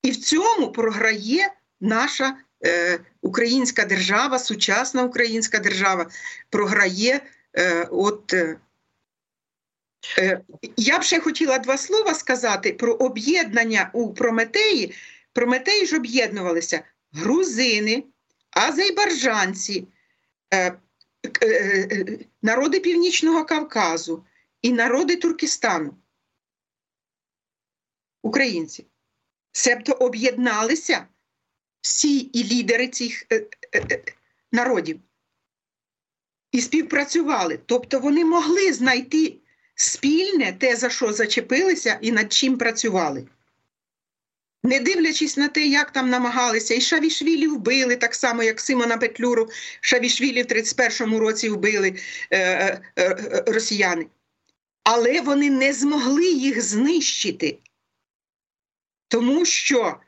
І 0.02 0.10
в 0.10 0.16
цьому 0.16 0.72
програє 0.72 1.52
наша 1.80 2.36
е, 2.64 3.00
українська 3.28 3.84
держава, 3.84 4.38
сучасна 4.38 5.02
українська 5.02 5.58
держава, 5.58 6.10
програє. 6.50 7.20
Е, 7.56 7.88
от, 7.90 8.32
е, 8.32 8.56
е, 10.18 10.40
я 10.76 10.98
б 10.98 11.02
ще 11.02 11.20
хотіла 11.20 11.58
два 11.58 11.76
слова 11.76 12.14
сказати 12.14 12.72
про 12.72 12.94
об'єднання 12.94 13.90
у 13.92 14.14
Прометеї. 14.14 14.94
Прометеї 15.32 15.86
ж 15.86 15.96
об'єднувалися 15.96 16.82
грузини, 17.12 18.04
азербайджанці, 18.50 19.88
е, 20.54 20.78
е, 21.42 21.46
е, 21.46 22.18
народи 22.42 22.80
Північного 22.80 23.44
Кавказу 23.44 24.24
і 24.62 24.72
народи 24.72 25.16
Туркестану. 25.16 25.94
Українці. 28.22 28.86
Себто 29.52 29.92
об'єдналися 29.92 31.06
всі 31.88 32.18
і 32.18 32.44
лідери 32.44 32.88
цих 32.88 33.26
е, 33.32 33.46
е, 33.72 33.86
е, 33.90 34.02
народів 34.52 35.00
і 36.52 36.60
співпрацювали. 36.60 37.58
Тобто 37.66 38.00
вони 38.00 38.24
могли 38.24 38.72
знайти 38.72 39.34
спільне 39.74 40.52
те, 40.52 40.76
за 40.76 40.90
що 40.90 41.12
зачепилися 41.12 41.98
і 42.00 42.12
над 42.12 42.32
чим 42.32 42.58
працювали. 42.58 43.26
Не 44.62 44.80
дивлячись 44.80 45.36
на 45.36 45.48
те, 45.48 45.66
як 45.66 45.90
там 45.90 46.10
намагалися, 46.10 46.74
і 46.74 46.80
Шавішвілі 46.80 47.46
вбили, 47.46 47.96
так 47.96 48.14
само, 48.14 48.42
як 48.42 48.60
Симона 48.60 48.96
Петлюру, 48.96 49.48
Шавішвілі 49.80 50.42
в 50.42 50.46
31-му 50.46 51.18
році 51.18 51.48
вбили 51.48 51.94
е, 52.30 52.38
е, 52.38 52.82
е, 52.98 53.44
росіяни. 53.46 54.06
Але 54.84 55.20
вони 55.20 55.50
не 55.50 55.72
змогли 55.72 56.26
їх 56.26 56.62
знищити, 56.62 57.58
тому 59.08 59.44
що 59.44 60.00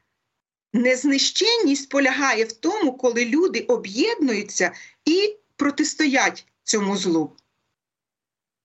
незнищенність 0.72 1.88
полягає 1.88 2.44
в 2.44 2.52
тому, 2.52 2.92
коли 2.92 3.24
люди 3.24 3.60
об'єднуються 3.60 4.72
і 5.04 5.36
протистоять 5.56 6.46
цьому 6.64 6.96
злу. 6.96 7.36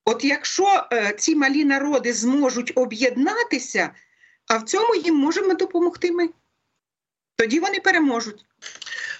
От 0.05 0.23
якщо 0.23 0.87
е, 0.93 1.13
ці 1.19 1.35
малі 1.35 1.65
народи 1.65 2.13
зможуть 2.13 2.71
об'єднатися, 2.75 3.89
а 4.47 4.57
в 4.57 4.63
цьому 4.63 4.95
їм 4.95 5.15
можемо 5.15 5.53
допомогти 5.53 6.11
ми, 6.11 6.29
тоді 7.35 7.59
вони 7.59 7.79
переможуть. 7.79 8.45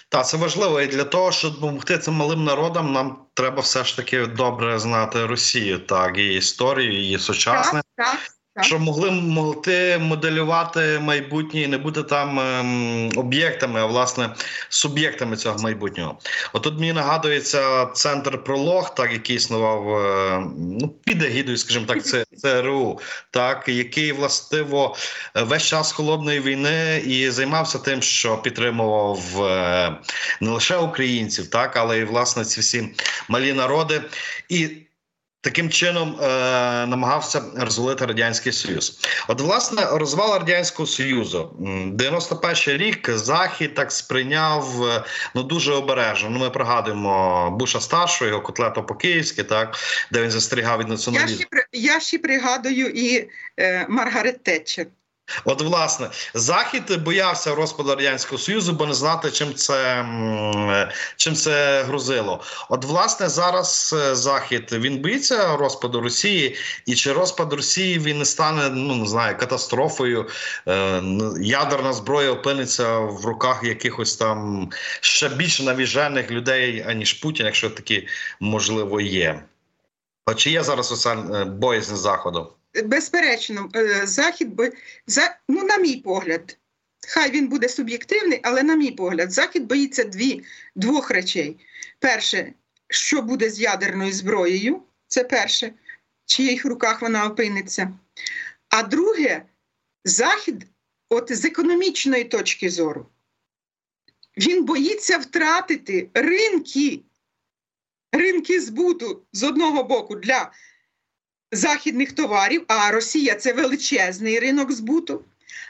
Так, 0.08 0.26
це 0.26 0.36
важливо. 0.36 0.80
І 0.80 0.86
для 0.86 1.04
того, 1.04 1.32
щоб 1.32 1.54
допомогти 1.54 1.98
цим 1.98 2.14
малим 2.14 2.44
народам, 2.44 2.92
нам 2.92 3.26
треба 3.34 3.60
все 3.60 3.84
ж 3.84 3.96
таки 3.96 4.26
добре 4.26 4.78
знати 4.78 5.26
Росію, 5.26 5.78
так, 5.78 6.18
і 6.18 6.34
історію, 6.34 6.92
її 6.92 7.18
сучасне. 7.18 7.82
Так, 7.96 8.06
так. 8.06 8.35
Щоб 8.62 8.80
могли 8.80 9.10
могти 9.10 9.98
моделювати 9.98 10.98
майбутнє 11.02 11.60
і 11.60 11.66
не 11.66 11.78
бути 11.78 12.02
там 12.02 12.40
ем, 12.40 13.10
об'єктами, 13.16 13.80
а 13.80 13.86
власне 13.86 14.30
суб'єктами 14.68 15.36
цього 15.36 15.58
майбутнього. 15.58 16.18
Отут 16.52 16.80
мені 16.80 16.92
нагадується 16.92 17.86
центр 17.86 18.44
пролог, 18.44 18.94
так 18.94 19.12
який 19.12 19.36
існував 19.36 19.98
е, 19.98 20.46
ну, 20.58 20.88
під 21.04 21.22
егідою, 21.22 21.56
скажімо 21.56 21.86
так, 21.86 22.04
це 22.04 22.24
ЦРУ, 22.36 23.00
так 23.30 23.68
який 23.68 24.12
властиво 24.12 24.96
весь 25.34 25.62
час 25.62 25.92
холодної 25.92 26.40
війни 26.40 27.02
і 27.06 27.30
займався 27.30 27.78
тим, 27.78 28.02
що 28.02 28.36
підтримував 28.36 29.44
е, 29.44 29.96
не 30.40 30.50
лише 30.50 30.76
українців, 30.76 31.50
так 31.50 31.76
але 31.76 31.98
й 31.98 32.04
власне 32.04 32.44
ці 32.44 32.60
всі 32.60 32.88
малі 33.28 33.52
народи 33.52 34.02
і. 34.48 34.85
Таким 35.46 35.70
чином 35.70 36.18
е, 36.22 36.26
намагався 36.86 37.42
розвалити 37.56 38.06
радянський 38.06 38.52
союз. 38.52 38.98
От, 39.28 39.40
власне, 39.40 39.86
розвал 39.92 40.38
радянського 40.38 40.86
союзу 40.86 41.56
91-й 41.98 42.76
рік 42.76 43.10
захід 43.10 43.74
так 43.74 43.92
сприйняв 43.92 44.84
е, 44.84 45.04
ну 45.34 45.42
дуже 45.42 45.72
обережно. 45.72 46.30
Ну, 46.30 46.38
ми 46.38 46.50
пригадуємо 46.50 47.50
Буша 47.50 47.80
старшого, 47.80 48.28
його 48.28 48.42
котлета 48.42 48.82
по 48.82 48.94
київськи 48.94 49.44
так 49.44 49.76
де 50.12 50.22
він 50.22 50.30
застерігав 50.30 50.78
від 50.78 50.88
Я 51.14 51.28
ще, 51.28 51.46
я 51.72 52.00
ще 52.00 52.18
пригадую 52.18 52.86
і 52.86 53.28
е, 53.60 53.86
Маргарет 53.88 54.42
Тетчер. 54.42 54.86
От, 55.44 55.62
власне, 55.62 56.10
захід 56.34 57.02
боявся 57.02 57.54
розпаду 57.54 57.90
радянського 57.90 58.38
союзу, 58.38 58.72
бо 58.72 58.86
не 58.86 58.94
знати, 58.94 59.30
чим 59.30 59.54
це 59.54 60.06
чим 61.16 61.34
це 61.34 61.82
грузило. 61.82 62.42
От, 62.68 62.84
власне, 62.84 63.28
зараз 63.28 63.94
е, 63.98 64.14
захід 64.14 64.68
він 64.72 64.98
боїться 64.98 65.56
розпаду 65.56 66.00
Росії, 66.00 66.56
і 66.86 66.94
чи 66.94 67.12
розпад 67.12 67.52
Росії 67.52 67.98
він 67.98 68.18
не 68.18 68.24
стане 68.24 68.70
ну 68.70 68.94
не 68.94 69.06
знаю 69.06 69.38
катастрофою? 69.38 70.28
Е, 70.68 71.02
ядерна 71.40 71.92
зброя 71.92 72.30
опиниться 72.30 72.98
в 72.98 73.24
руках 73.24 73.64
якихось 73.64 74.16
там 74.16 74.70
ще 75.00 75.28
більш 75.28 75.60
навіжених 75.60 76.30
людей, 76.30 76.84
аніж 76.88 77.12
Путін, 77.12 77.46
якщо 77.46 77.70
такі 77.70 78.08
можливо 78.40 79.00
є. 79.00 79.42
От 80.26 80.36
чи 80.36 80.50
є 80.50 80.62
зараз 80.62 81.08
боязнь 81.46 81.96
заходу? 81.96 82.52
Безперечно, 82.84 83.70
е, 83.76 84.06
захід 84.06 84.54
бо 84.54 84.66
за 85.06 85.38
ну, 85.48 85.62
на 85.64 85.76
мій 85.76 85.96
погляд, 85.96 86.58
хай 87.08 87.30
він 87.30 87.48
буде 87.48 87.68
суб'єктивний, 87.68 88.40
але 88.42 88.62
на 88.62 88.74
мій 88.74 88.90
погляд, 88.90 89.32
захід 89.32 89.66
боїться 89.66 90.04
дві 90.04 90.44
двох 90.76 91.10
речей: 91.10 91.56
перше, 91.98 92.52
що 92.88 93.22
буде 93.22 93.50
з 93.50 93.60
ядерною 93.60 94.12
зброєю, 94.12 94.82
це 95.08 95.24
перше, 95.24 95.66
в 95.66 95.72
чиїх 96.26 96.64
руках 96.64 97.02
вона 97.02 97.26
опиниться. 97.26 97.92
А 98.68 98.82
друге, 98.82 99.42
Захід, 100.06 100.66
от 101.08 101.36
з 101.36 101.44
економічної 101.44 102.24
точки 102.24 102.70
зору, 102.70 103.06
він 104.36 104.64
боїться 104.64 105.18
втратити 105.18 106.10
ринки, 106.14 107.02
ринки 108.12 108.60
збуту 108.60 109.22
з 109.32 109.42
одного 109.42 109.84
боку 109.84 110.16
для 110.16 110.52
західних 111.56 112.12
товарів, 112.12 112.64
а 112.68 112.90
Росія 112.90 113.34
це 113.34 113.52
величезний 113.52 114.38
ринок 114.38 114.72
збуту. 114.72 115.24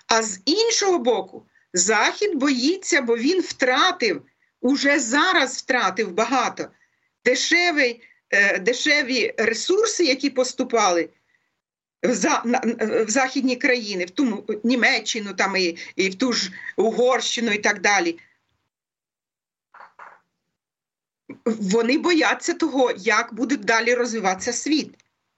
А 0.06 0.22
з 0.22 0.40
іншого 0.44 0.98
боку, 0.98 1.46
Захід 1.72 2.34
боїться, 2.34 3.02
бо 3.02 3.16
він 3.16 3.40
втратив, 3.40 4.22
уже 4.60 5.00
зараз 5.00 5.56
втратив 5.56 6.12
багато 6.12 6.68
дешевий, 7.24 8.02
е, 8.30 8.58
дешеві 8.58 9.34
ресурси, 9.38 10.04
які 10.04 10.30
поступали 10.30 11.08
в, 12.02 12.14
за, 12.14 12.42
в 13.06 13.10
західні 13.10 13.56
країни, 13.56 14.04
в 14.04 14.10
ту 14.10 14.44
Німеччину 14.64 15.34
там 15.34 15.56
і, 15.56 15.78
і 15.96 16.08
в 16.08 16.14
ту 16.14 16.32
ж 16.32 16.52
Угорщину 16.76 17.52
і 17.52 17.58
так 17.58 17.80
далі. 17.80 18.18
Вони 21.44 21.98
бояться 21.98 22.54
того, 22.54 22.92
як 22.96 23.34
буде 23.34 23.56
далі 23.56 23.94
розвиватися 23.94 24.52
світ. 24.52 24.94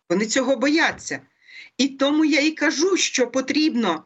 Вони 0.09 0.27
цього 0.27 0.57
бояться. 0.57 1.21
І 1.77 1.89
тому 1.89 2.25
я 2.25 2.41
і 2.41 2.51
кажу, 2.51 2.97
що 2.97 3.27
потрібно 3.27 4.05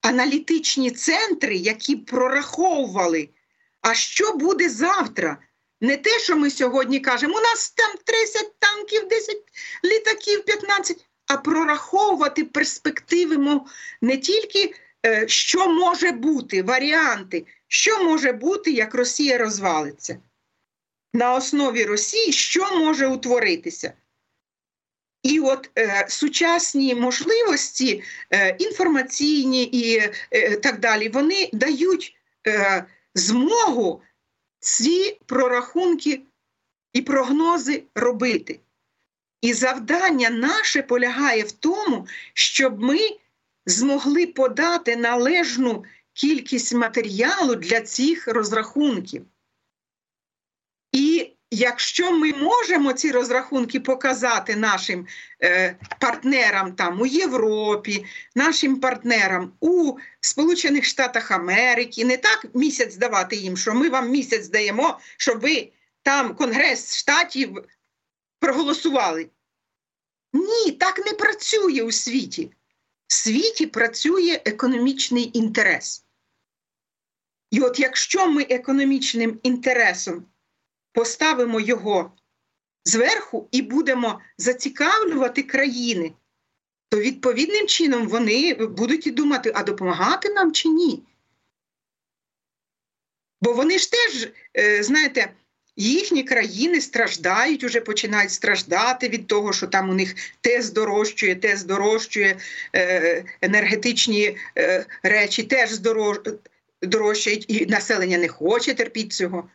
аналітичні 0.00 0.90
центри, 0.90 1.56
які 1.56 1.96
прораховували, 1.96 3.28
а 3.80 3.94
що 3.94 4.32
буде 4.32 4.68
завтра. 4.68 5.38
Не 5.80 5.96
те, 5.96 6.18
що 6.18 6.36
ми 6.36 6.50
сьогодні 6.50 7.00
кажемо, 7.00 7.36
у 7.36 7.40
нас 7.40 7.70
там 7.70 7.90
30 8.04 8.58
танків, 8.58 9.08
10 9.08 9.36
літаків, 9.84 10.44
15, 10.44 11.06
а 11.26 11.36
прораховувати 11.36 12.44
перспективи 12.44 13.60
не 14.00 14.16
тільки 14.16 14.74
е, 15.06 15.28
що 15.28 15.68
може 15.68 16.12
бути, 16.12 16.62
варіанти, 16.62 17.46
що 17.68 18.04
може 18.04 18.32
бути, 18.32 18.70
як 18.70 18.94
Росія 18.94 19.38
розвалиться. 19.38 20.18
На 21.14 21.34
основі 21.34 21.84
Росії 21.84 22.32
що 22.32 22.78
може 22.78 23.06
утворитися? 23.06 23.92
І 25.22 25.40
от 25.40 25.70
е, 25.78 26.06
сучасні 26.08 26.94
можливості 26.94 28.02
е, 28.30 28.56
інформаційні 28.58 29.64
і 29.64 29.96
е, 30.30 30.56
так 30.56 30.80
далі, 30.80 31.08
вони 31.08 31.50
дають 31.52 32.16
е, 32.46 32.84
змогу 33.14 34.02
ці 34.60 35.18
прорахунки 35.26 36.20
і 36.92 37.02
прогнози 37.02 37.82
робити. 37.94 38.60
І 39.40 39.52
завдання 39.52 40.30
наше 40.30 40.82
полягає 40.82 41.42
в 41.42 41.52
тому, 41.52 42.06
щоб 42.34 42.80
ми 42.80 42.98
змогли 43.66 44.26
подати 44.26 44.96
належну 44.96 45.84
кількість 46.12 46.74
матеріалу 46.74 47.54
для 47.54 47.80
цих 47.80 48.28
розрахунків. 48.28 49.24
Якщо 51.50 52.12
ми 52.12 52.32
можемо 52.32 52.92
ці 52.92 53.10
розрахунки 53.10 53.80
показати 53.80 54.56
нашим 54.56 55.06
е, 55.42 55.76
партнерам 56.00 56.72
там 56.72 57.00
у 57.00 57.06
Європі, 57.06 58.04
нашим 58.34 58.80
партнерам 58.80 59.52
у 59.60 59.96
Сполучених 60.20 60.84
Штатах 60.84 61.30
Америки, 61.30 62.04
не 62.04 62.16
так 62.16 62.46
місяць 62.54 62.96
давати 62.96 63.36
їм, 63.36 63.56
що 63.56 63.74
ми 63.74 63.88
вам 63.88 64.10
місяць 64.10 64.48
даємо, 64.48 64.98
щоб 65.16 65.40
ви 65.40 65.72
там 66.02 66.34
Конгрес 66.34 66.96
штатів 66.96 67.64
проголосували. 68.40 69.30
Ні, 70.32 70.72
так 70.72 71.06
не 71.06 71.12
працює 71.12 71.82
у 71.82 71.92
світі. 71.92 72.52
В 73.06 73.12
світі 73.12 73.66
працює 73.66 74.40
економічний 74.44 75.30
інтерес. 75.38 76.04
І 77.50 77.60
от 77.60 77.80
якщо 77.80 78.26
ми 78.26 78.42
економічним 78.42 79.40
інтересом 79.42 80.26
поставимо 80.98 81.60
його 81.60 82.12
зверху 82.84 83.48
і 83.52 83.62
будемо 83.62 84.20
зацікавлювати 84.38 85.42
країни, 85.42 86.12
то 86.88 86.98
відповідним 86.98 87.66
чином 87.66 88.08
вони 88.08 88.54
будуть 88.54 89.06
і 89.06 89.10
думати, 89.10 89.52
а 89.54 89.62
допомагати 89.62 90.28
нам 90.28 90.52
чи 90.52 90.68
ні. 90.68 91.02
Бо 93.40 93.52
вони 93.52 93.78
ж 93.78 93.90
теж, 93.90 94.28
е, 94.56 94.82
знаєте, 94.82 95.32
їхні 95.76 96.24
країни 96.24 96.80
страждають, 96.80 97.64
уже 97.64 97.80
починають 97.80 98.32
страждати 98.32 99.08
від 99.08 99.26
того, 99.26 99.52
що 99.52 99.66
там 99.66 99.90
у 99.90 99.94
них 99.94 100.14
те 100.40 100.62
здорожчує, 100.62 101.34
те 101.34 101.56
здорожчує, 101.56 102.38
е, 102.76 103.24
енергетичні 103.40 104.36
е, 104.58 104.86
речі 105.02 105.42
теж 105.42 105.70
здорожчають, 106.82 107.44
і 107.48 107.66
населення 107.66 108.18
не 108.18 108.28
хоче 108.28 108.74
терпіти 108.74 109.08
цього. 109.08 109.48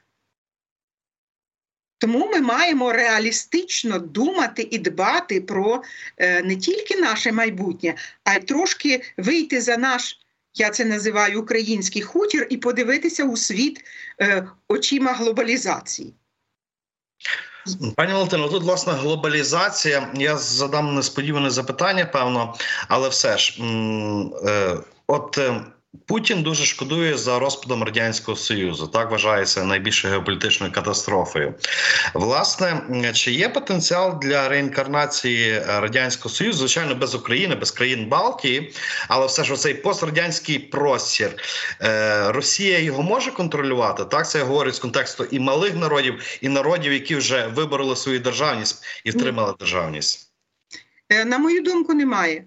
Тому 2.04 2.30
ми 2.34 2.42
маємо 2.42 2.94
реалістично 2.94 4.00
думати 4.00 4.68
і 4.72 4.78
дбати 4.78 5.42
про 5.42 5.84
е, 6.18 6.44
не 6.44 6.56
тільки 6.56 6.96
наше 6.96 7.32
майбутнє, 7.32 7.96
а 8.24 8.34
й 8.34 8.40
трошки 8.40 9.02
вийти 9.18 9.62
за 9.62 9.78
наш, 9.78 10.20
я 10.54 10.70
це 10.70 10.86
називаю 10.86 11.42
український 11.42 12.02
хутір, 12.02 12.48
і 12.50 12.58
подивитися 12.58 13.24
у 13.24 13.38
світ 13.38 13.84
е, 14.22 14.48
очима 14.68 15.14
глобалізації. 15.14 16.14
Пані 17.96 18.14
Валентино, 18.14 18.50
тут 18.50 18.64
власне 18.64 18.94
глобалізація. 18.94 20.12
Я 20.14 20.38
задам 20.38 20.96
несподіване 20.96 21.50
запитання, 21.50 22.06
певно, 22.06 22.56
але 22.88 23.10
все 23.10 23.38
ж, 23.38 23.64
е, 24.46 24.78
от 25.08 25.40
Путін 26.06 26.44
дуже 26.44 26.66
шкодує 26.66 27.18
за 27.18 27.40
розпадом 27.40 27.84
радянського 27.84 28.38
союзу. 28.38 28.88
Так 28.88 29.12
вважається 29.12 29.64
найбільшою 29.64 30.14
геополітичною 30.14 30.74
катастрофою. 30.74 31.54
Власне, 32.14 32.82
чи 33.14 33.32
є 33.32 33.50
потенціал 33.50 34.20
для 34.22 34.50
реінкарнації 34.50 35.60
радянського 35.60 36.36
союзу? 36.36 36.58
Звичайно, 36.58 36.96
без 36.96 37.16
України, 37.16 37.56
без 37.56 37.72
країн 37.72 38.06
Балтії, 38.08 38.74
але 39.08 39.26
все 39.26 39.44
ж 39.44 39.56
цей 39.56 39.74
пострадянський 39.74 40.60
простір 40.60 41.36
е, 41.82 42.32
Росія 42.32 42.80
його 42.80 43.04
може 43.04 43.32
контролювати. 43.32 44.06
Так 44.06 44.30
це 44.30 44.38
я 44.38 44.44
говорю 44.44 44.72
з 44.72 44.80
контексту 44.80 45.24
і 45.24 45.40
малих 45.40 45.76
народів, 45.76 46.24
і 46.42 46.50
народів, 46.50 46.94
які 46.94 47.16
вже 47.16 47.48
вибороли 47.48 47.96
свою 47.96 48.20
державність 48.20 48.84
і 49.04 49.12
втримали 49.12 49.54
державність. 49.60 50.32
Е, 51.10 51.26
на 51.26 51.38
мою 51.38 51.62
думку, 51.62 51.94
немає. 51.94 52.46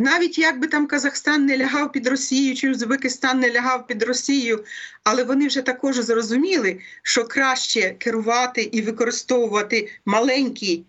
Навіть 0.00 0.38
якби 0.38 0.66
там 0.66 0.86
Казахстан 0.86 1.46
не 1.46 1.58
лягав 1.58 1.92
під 1.92 2.06
Росію, 2.06 2.54
чи 2.54 2.70
Узбекистан 2.70 3.40
не 3.40 3.52
лягав 3.52 3.86
під 3.86 4.02
Росію, 4.02 4.64
але 5.04 5.24
вони 5.24 5.46
вже 5.46 5.62
також 5.62 5.96
зрозуміли, 5.96 6.80
що 7.02 7.24
краще 7.24 7.94
керувати 7.98 8.62
і 8.62 8.82
використовувати 8.82 9.88
маленький 10.04 10.86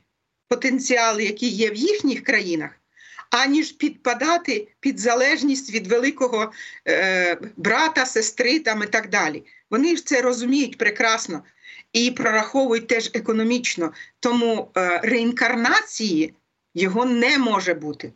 потенціал, 0.47 1.19
який 1.19 1.49
є 1.49 1.69
в 1.69 1.75
їхніх 1.75 2.23
країнах, 2.23 2.71
аніж 3.29 3.71
підпадати 3.71 4.67
під 4.79 4.99
залежність 4.99 5.73
від 5.73 5.87
великого 5.87 6.51
е, 6.87 7.37
брата, 7.57 8.05
сестри 8.05 8.59
там 8.59 8.83
і 8.83 8.87
так 8.87 9.09
далі. 9.09 9.43
Вони 9.69 9.95
ж 9.95 10.05
це 10.05 10.21
розуміють 10.21 10.77
прекрасно 10.77 11.43
і 11.93 12.11
прораховують 12.11 12.87
теж 12.87 13.11
економічно. 13.13 13.93
Тому 14.19 14.71
е, 14.77 14.99
реінкарнації 15.03 16.33
його 16.73 17.05
не 17.05 17.37
може 17.37 17.73
бути. 17.73 18.13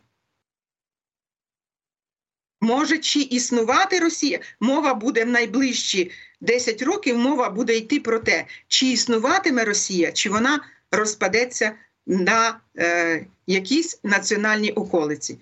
Може 2.60 2.98
чи 2.98 3.20
існувати 3.20 3.98
Росія? 3.98 4.40
Мова 4.60 4.94
буде 4.94 5.24
в 5.24 5.28
найближчі 5.28 6.10
10 6.40 6.82
років. 6.82 7.18
Мова 7.18 7.50
буде 7.50 7.76
йти 7.76 8.00
про 8.00 8.18
те, 8.18 8.46
чи 8.68 8.86
існуватиме 8.86 9.64
Росія, 9.64 10.12
чи 10.12 10.30
вона 10.30 10.60
розпадеться 10.90 11.72
на 12.06 12.60
е, 12.78 13.26
якісь 13.46 14.00
національні 14.02 14.72
околиці. 14.72 15.38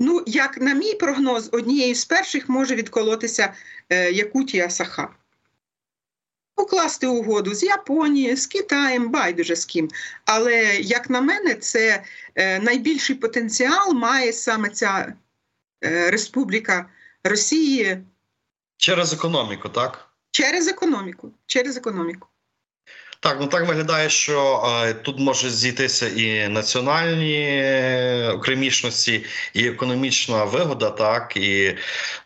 Ну, 0.00 0.22
як 0.26 0.60
на 0.60 0.74
мій 0.74 0.94
прогноз, 0.94 1.48
однією 1.52 1.94
з 1.94 2.04
перших 2.04 2.48
може 2.48 2.74
відколотися 2.74 3.54
е, 3.88 4.12
Якутія 4.12 4.70
Саха. 4.70 5.08
Укласти 6.56 7.06
угоду 7.06 7.54
з 7.54 7.62
Японією, 7.62 8.36
з 8.36 8.46
Китаєм, 8.46 9.08
байдуже 9.08 9.56
з 9.56 9.64
ким. 9.64 9.88
Але, 10.24 10.76
як 10.76 11.10
на 11.10 11.20
мене, 11.20 11.54
це 11.54 12.04
е, 12.34 12.58
найбільший 12.58 13.16
потенціал 13.16 13.94
має 13.94 14.32
саме 14.32 14.68
ця. 14.68 15.14
Е, 15.84 16.10
Республіка 16.10 16.88
Росії 17.24 18.04
через 18.76 19.12
економіку, 19.12 19.68
так? 19.68 20.08
Через 20.30 20.68
економіку. 20.68 21.32
Через 21.46 21.76
економіку. 21.76 22.28
Так, 23.20 23.36
ну 23.40 23.46
так 23.46 23.68
виглядає, 23.68 24.08
що 24.08 24.62
е, 24.86 24.94
тут 24.94 25.18
може 25.18 25.50
зійтися 25.50 26.08
і 26.08 26.48
національні 26.48 27.60
е, 27.62 28.28
окремішності, 28.34 29.24
і 29.54 29.66
економічна 29.66 30.44
вигода, 30.44 30.90
так 30.90 31.36
і 31.36 31.76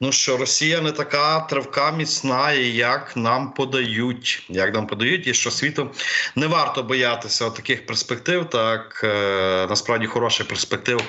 ну 0.01 0.12
що 0.12 0.36
Росія 0.36 0.80
не 0.80 0.93
така 0.93 1.40
тривка 1.40 1.90
міцна, 1.90 2.53
як 2.53 3.16
нам 3.16 3.53
подають, 3.53 4.47
як 4.49 4.74
нам 4.74 4.86
подають, 4.86 5.26
і 5.26 5.34
що 5.34 5.51
світу 5.51 5.90
не 6.36 6.47
варто 6.47 6.82
боятися 6.82 7.51
таких 7.51 7.86
перспектив. 7.86 8.51
Так 8.51 9.01
е, 9.05 9.66
насправді 9.70 10.07
хороших 10.07 10.49
перспектив 10.49 11.01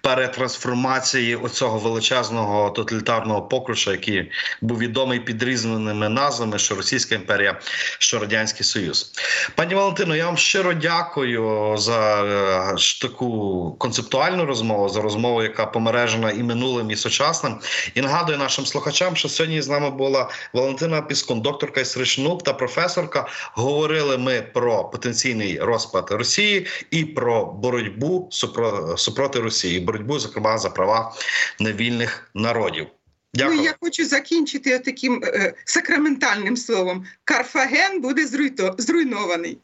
перетрансформації 0.00 1.36
оцього 1.36 1.78
величезного 1.78 2.70
тоталітарного 2.70 3.42
покруша, 3.42 3.90
який 3.90 4.30
був 4.60 4.78
відомий 4.78 5.20
під 5.20 5.42
різними 5.42 6.08
назвами, 6.08 6.58
що 6.58 6.74
Російська 6.74 7.14
імперія, 7.14 7.60
що 7.98 8.18
Радянський 8.18 8.64
Союз. 8.66 9.12
Пані 9.54 9.74
Валентино, 9.74 10.16
я 10.16 10.26
вам 10.26 10.36
щиро 10.36 10.72
дякую 10.72 11.74
за 11.76 12.22
е, 12.24 12.76
таку 13.00 13.76
концептуальну 13.78 14.46
розмову, 14.46 14.88
за 14.88 15.00
розмову, 15.00 15.42
яка 15.42 15.66
помережена 15.66 16.30
і 16.30 16.42
минулим, 16.42 16.90
і 16.90 16.96
сучасним. 16.96 17.60
І 17.94 18.00
нагадую 18.00 18.38
нашим 18.38 18.66
слухачам, 18.66 19.16
що 19.16 19.28
сьогодні 19.28 19.62
з 19.62 19.68
нами 19.68 19.90
була 19.90 20.28
Валентина 20.52 21.02
Піскун, 21.02 21.40
докторка 21.40 21.80
історичних 21.80 22.28
наук 22.28 22.42
та 22.42 22.52
професорка. 22.52 23.26
Говорили 23.54 24.18
ми 24.18 24.42
про 24.42 24.84
потенційний 24.84 25.60
розпад 25.60 26.10
Росії 26.10 26.66
і 26.90 27.04
про 27.04 27.46
боротьбу 27.46 28.28
супро- 28.32 28.96
супроти 28.96 29.40
Росії, 29.40 29.80
боротьбу, 29.80 30.18
зокрема, 30.18 30.58
за 30.58 30.70
права 30.70 31.12
невільних 31.60 32.30
народів. 32.34 32.86
Дякую. 33.34 33.56
Ну, 33.56 33.64
я 33.64 33.74
хочу 33.80 34.04
закінчити 34.06 34.78
таким 34.78 35.22
е, 35.24 35.54
сакраментальним 35.64 36.56
словом: 36.56 37.06
Карфаген 37.24 38.00
буде 38.00 38.26
зруйто- 38.26 38.74
зруйнований. 38.78 39.58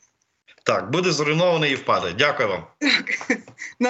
Так, 0.62 0.90
буде 0.90 1.12
зруйнований 1.12 1.72
і 1.72 1.74
впаде. 1.74 2.14
Дякую 2.18 2.48
вам. 2.48 2.66
Так. 2.78 3.18